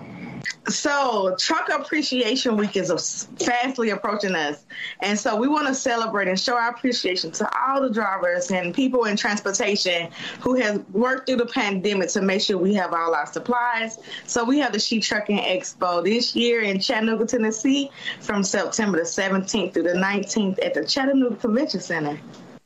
[0.68, 4.64] So, Truck Appreciation Week is fastly approaching us.
[5.00, 8.72] And so, we want to celebrate and show our appreciation to all the drivers and
[8.72, 13.14] people in transportation who have worked through the pandemic to make sure we have all
[13.14, 13.98] our supplies.
[14.26, 17.90] So, we have the She Trucking Expo this year in Chattanooga, Tennessee
[18.20, 22.18] from September the 17th through the 19th at the Chattanooga Convention Center.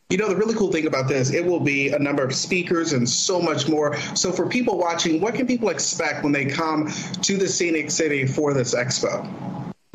[0.09, 2.93] You know, the really cool thing about this, it will be a number of speakers
[2.93, 3.97] and so much more.
[4.15, 6.93] So, for people watching, what can people expect when they come
[7.23, 9.27] to the scenic city for this expo?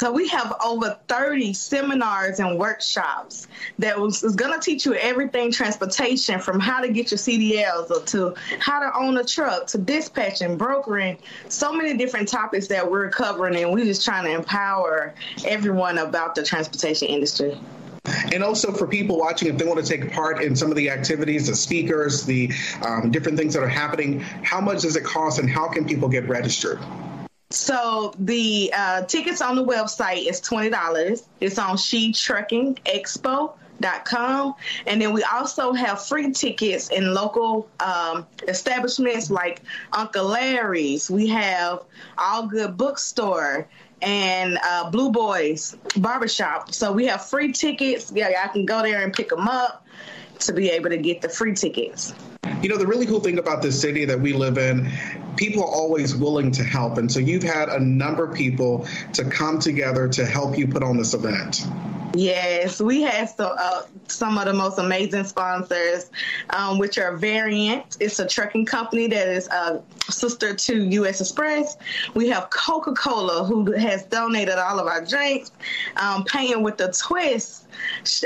[0.01, 3.47] So we have over 30 seminars and workshops
[3.77, 8.33] that is going to teach you everything transportation from how to get your CDLs to
[8.57, 13.55] how to own a truck to dispatching, brokering, so many different topics that we're covering
[13.55, 15.13] and we're just trying to empower
[15.45, 17.55] everyone about the transportation industry.
[18.05, 20.89] And also for people watching, if they want to take part in some of the
[20.89, 22.51] activities, the speakers, the
[22.85, 26.09] um, different things that are happening, how much does it cost and how can people
[26.09, 26.79] get registered?
[27.51, 31.27] So the uh, tickets on the website is twenty dollars.
[31.41, 33.53] It's on She Trucking Expo.
[33.79, 34.53] Dot com.
[34.85, 41.09] And then we also have free tickets in local um, establishments like Uncle Larry's.
[41.09, 41.81] We have
[42.15, 43.67] All Good Bookstore
[44.01, 46.73] and uh, Blue Boys Barbershop.
[46.73, 48.11] So we have free tickets.
[48.13, 49.85] Yeah, I can go there and pick them up
[50.39, 52.13] to be able to get the free tickets.
[52.61, 54.89] You know, the really cool thing about this city that we live in,
[55.35, 56.97] people are always willing to help.
[56.97, 60.83] And so you've had a number of people to come together to help you put
[60.83, 61.65] on this event.
[62.13, 66.11] Yes, we have so, uh, some of the most amazing sponsors,
[66.49, 67.97] um, which are Variant.
[67.99, 71.21] It's a trucking company that is a sister to U.S.
[71.21, 71.77] Xpress.
[72.13, 75.51] We have Coca Cola, who has donated all of our drinks.
[75.95, 77.67] Um, Painting with the Twist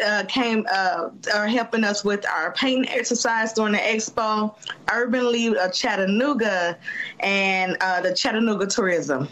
[0.03, 4.55] uh, came uh, are helping us with our painting exercise during the expo.
[4.91, 6.77] Urban League of Chattanooga
[7.19, 9.29] and uh, the Chattanooga Tourism.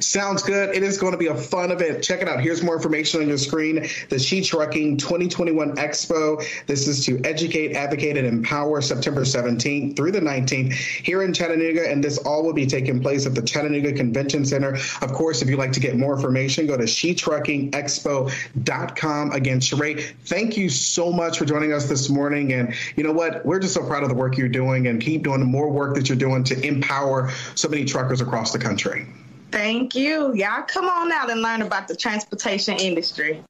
[0.00, 0.74] Sounds good.
[0.74, 2.02] It is going to be a fun event.
[2.02, 2.40] Check it out.
[2.40, 3.86] Here's more information on your screen.
[4.08, 6.42] The She Trucking 2021 Expo.
[6.66, 11.90] This is to educate, advocate, and empower September 17th through the 19th here in Chattanooga.
[11.90, 14.78] And this all will be taking place at the Chattanooga Convention Center.
[15.02, 19.32] Of course, if you'd like to get more information, go to shetruckingexpo.com.
[19.32, 22.52] Again, Sheree, thank you so much for joining us this morning.
[22.54, 23.44] And you know what?
[23.44, 25.94] We're just so proud of the work you're doing and keep doing the more work
[25.96, 29.06] that you're doing to empower so many truckers across the country.
[29.50, 30.32] Thank you.
[30.34, 33.42] Y'all come on out and learn about the transportation industry.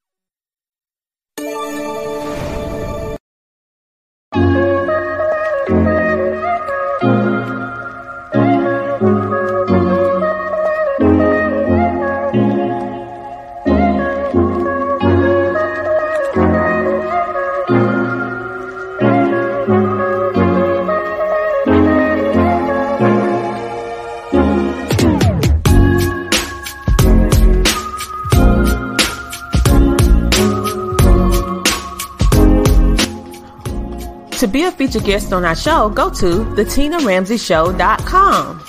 [34.71, 38.61] To be a featured guest on our show, go to thetinaramseyshow.com.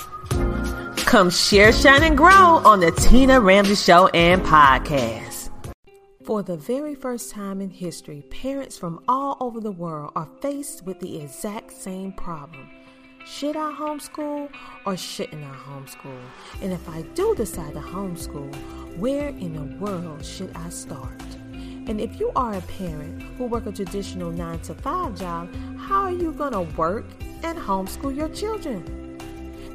[0.96, 5.50] Come share, shine, and grow on the Tina Ramsey Show and podcast.
[6.24, 10.84] For the very first time in history, parents from all over the world are faced
[10.84, 12.68] with the exact same problem.
[13.24, 14.50] Should I homeschool
[14.84, 16.20] or shouldn't I homeschool?
[16.62, 18.52] And if I do decide to homeschool,
[18.96, 21.22] where in the world should I start?
[21.86, 26.02] And if you are a parent who work a traditional 9 to 5 job, how
[26.02, 27.04] are you going to work
[27.42, 29.02] and homeschool your children?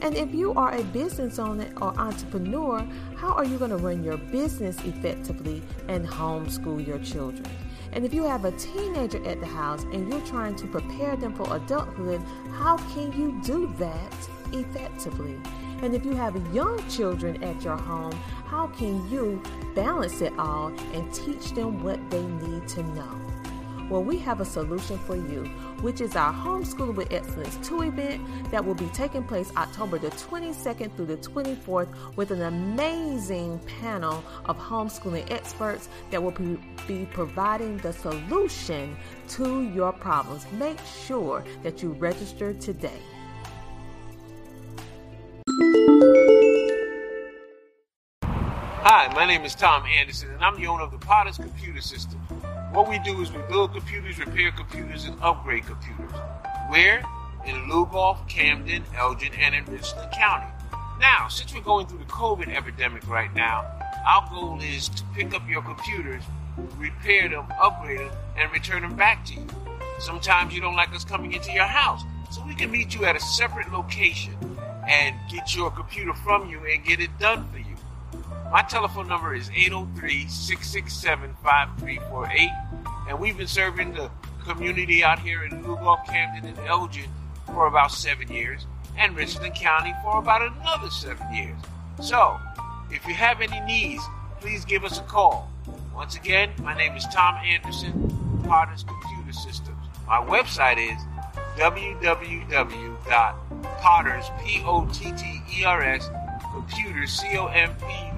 [0.01, 4.03] And if you are a business owner or entrepreneur, how are you going to run
[4.03, 7.45] your business effectively and homeschool your children?
[7.91, 11.33] And if you have a teenager at the house and you're trying to prepare them
[11.33, 15.35] for adulthood, how can you do that effectively?
[15.82, 18.13] And if you have young children at your home,
[18.45, 19.41] how can you
[19.75, 23.28] balance it all and teach them what they need to know?
[23.89, 25.45] Well, we have a solution for you,
[25.80, 30.09] which is our Homeschool with Excellence 2 event that will be taking place October the
[30.09, 36.36] 22nd through the 24th with an amazing panel of homeschooling experts that will
[36.86, 38.97] be providing the solution
[39.30, 40.45] to your problems.
[40.53, 42.99] Make sure that you register today.
[49.28, 52.17] Name is Tom Anderson, and I'm the owner of the Potters Computer System.
[52.71, 56.15] What we do is we build computers, repair computers, and upgrade computers.
[56.69, 56.99] Where?
[57.45, 60.47] In Lugoff, Camden, Elgin, and in Richland County.
[61.01, 63.65] Now, since we're going through the COVID epidemic right now,
[64.07, 66.23] our goal is to pick up your computers,
[66.78, 69.47] repair them, upgrade them, and return them back to you.
[69.99, 72.01] Sometimes you don't like us coming into your house,
[72.32, 74.36] so we can meet you at a separate location
[74.88, 77.66] and get your computer from you and get it done for you.
[78.51, 82.49] My telephone number is 803 667 5348,
[83.09, 84.09] and we've been serving the
[84.41, 87.09] community out here in Lugoff, Camden, and Elgin
[87.45, 88.65] for about seven years,
[88.97, 91.57] and Richland County for about another seven years.
[92.01, 92.39] So,
[92.89, 94.01] if you have any needs,
[94.39, 95.51] please give us a call.
[95.93, 99.77] Once again, my name is Tom Anderson, Potter's Computer Systems.
[100.07, 100.97] My website is
[101.57, 102.85] www.potters,
[104.45, 106.09] P-O-T-T-E-R-S,
[106.53, 107.19] computers,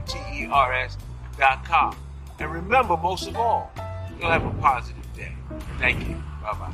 [0.10, 0.98] C-O-M-P-U-T-E-R-S
[1.38, 1.96] dot com.
[2.40, 3.72] And remember, most of all,
[4.20, 5.34] you'll have a positive day.
[5.78, 6.16] Thank you.
[6.42, 6.72] Bye-bye.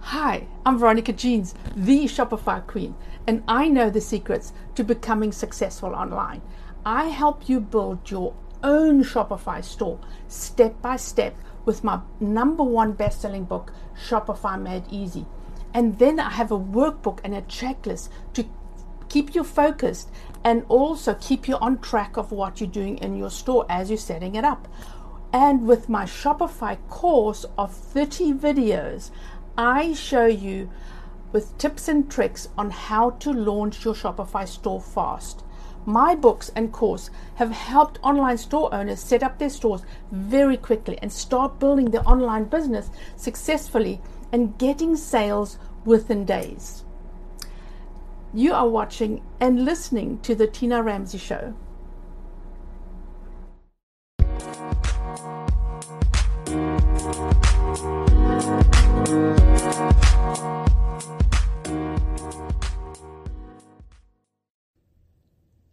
[0.00, 2.94] Hi, I'm Veronica Jeans, the Shopify Queen,
[3.26, 6.42] and I know the secrets to becoming successful online.
[6.84, 9.98] I help you build your own Shopify store
[10.28, 13.72] step by step with my number one best selling book,
[14.08, 15.26] Shopify Made Easy.
[15.74, 18.48] And then I have a workbook and a checklist to
[19.08, 20.10] keep you focused
[20.44, 23.98] and also keep you on track of what you're doing in your store as you're
[23.98, 24.68] setting it up.
[25.32, 29.10] And with my Shopify course of 30 videos,
[29.58, 30.70] I show you
[31.32, 35.42] with tips and tricks on how to launch your Shopify store fast.
[35.84, 40.98] My books and course have helped online store owners set up their stores very quickly
[41.00, 44.00] and start building their online business successfully
[44.32, 46.84] and getting sales within days.
[48.34, 51.54] You are watching and listening to the Tina Ramsey Show.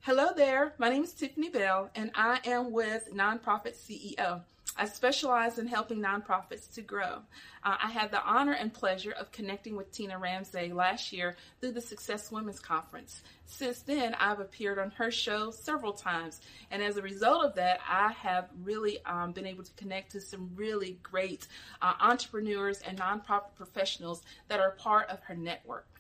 [0.06, 0.74] Hello there.
[0.80, 4.42] My name is Tiffany Bell, and I am with Nonprofit CEO.
[4.76, 7.22] I specialize in helping nonprofits to grow.
[7.64, 11.72] Uh, I had the honor and pleasure of connecting with Tina Ramsey last year through
[11.72, 13.22] the Success Women's Conference.
[13.46, 17.80] Since then, I've appeared on her show several times, and as a result of that,
[17.88, 21.48] I have really um, been able to connect to some really great
[21.82, 25.93] uh, entrepreneurs and nonprofit professionals that are part of her network.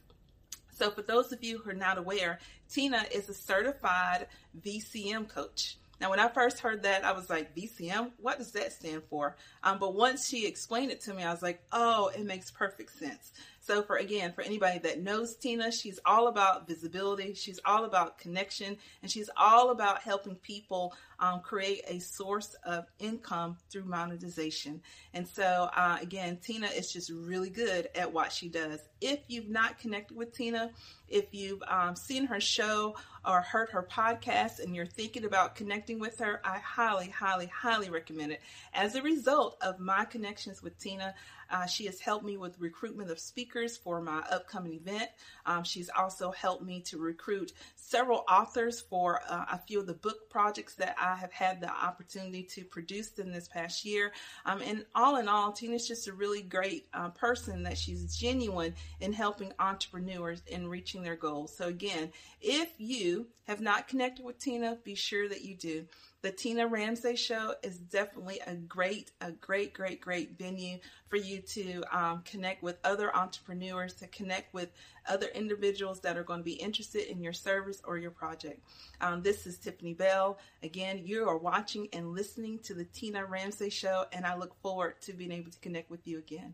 [0.84, 4.28] So, for those of you who are not aware, Tina is a certified
[4.62, 5.78] VCM coach.
[6.02, 8.12] Now, when I first heard that, I was like, VCM?
[8.18, 9.38] What does that stand for?
[9.64, 13.00] Um, but once she explained it to me, I was like, oh, it makes perfect
[13.00, 13.32] sense.
[13.66, 18.18] So, for again, for anybody that knows Tina, she's all about visibility, she's all about
[18.18, 24.82] connection, and she's all about helping people um, create a source of income through monetization.
[25.14, 28.82] And so, uh, again, Tina is just really good at what she does.
[29.00, 30.72] If you've not connected with Tina,
[31.08, 36.00] if you've um, seen her show or heard her podcast and you're thinking about connecting
[36.00, 38.42] with her, I highly, highly, highly recommend it.
[38.74, 41.14] As a result of my connections with Tina,
[41.54, 45.10] uh, she has helped me with recruitment of speakers for my upcoming event.
[45.46, 49.94] Um, she's also helped me to recruit several authors for uh, a few of the
[49.94, 54.12] book projects that I have had the opportunity to produce in this past year.
[54.46, 58.74] Um, and all in all, Tina's just a really great uh, person that she's genuine
[59.00, 61.56] in helping entrepreneurs in reaching their goals.
[61.56, 62.12] So, again,
[62.42, 65.86] if you have not connected with Tina, be sure that you do.
[66.24, 70.80] The Tina Ramsey Show is definitely a great, a great, great, great venue
[71.10, 74.70] for you to um, connect with other entrepreneurs, to connect with
[75.06, 78.62] other individuals that are going to be interested in your service or your project.
[79.02, 80.38] Um, this is Tiffany Bell.
[80.64, 85.02] Again, you are watching and listening to the Tina Ramsey Show, and I look forward
[85.02, 86.54] to being able to connect with you again.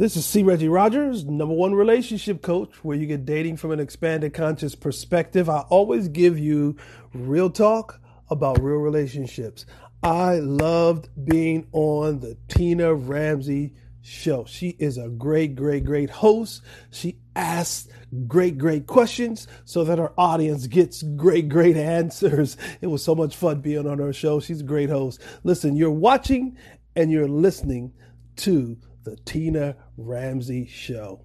[0.00, 0.42] This is C.
[0.42, 5.50] Reggie Rogers, number one relationship coach, where you get dating from an expanded conscious perspective.
[5.50, 6.78] I always give you
[7.12, 8.00] real talk
[8.30, 9.66] about real relationships.
[10.02, 14.46] I loved being on the Tina Ramsey show.
[14.46, 16.62] She is a great, great, great host.
[16.90, 17.86] She asks
[18.26, 22.56] great, great questions so that our audience gets great, great answers.
[22.80, 24.40] It was so much fun being on her show.
[24.40, 25.20] She's a great host.
[25.44, 26.56] Listen, you're watching
[26.96, 27.92] and you're listening
[28.36, 28.78] to
[29.10, 31.24] the Tina Ramsey Show.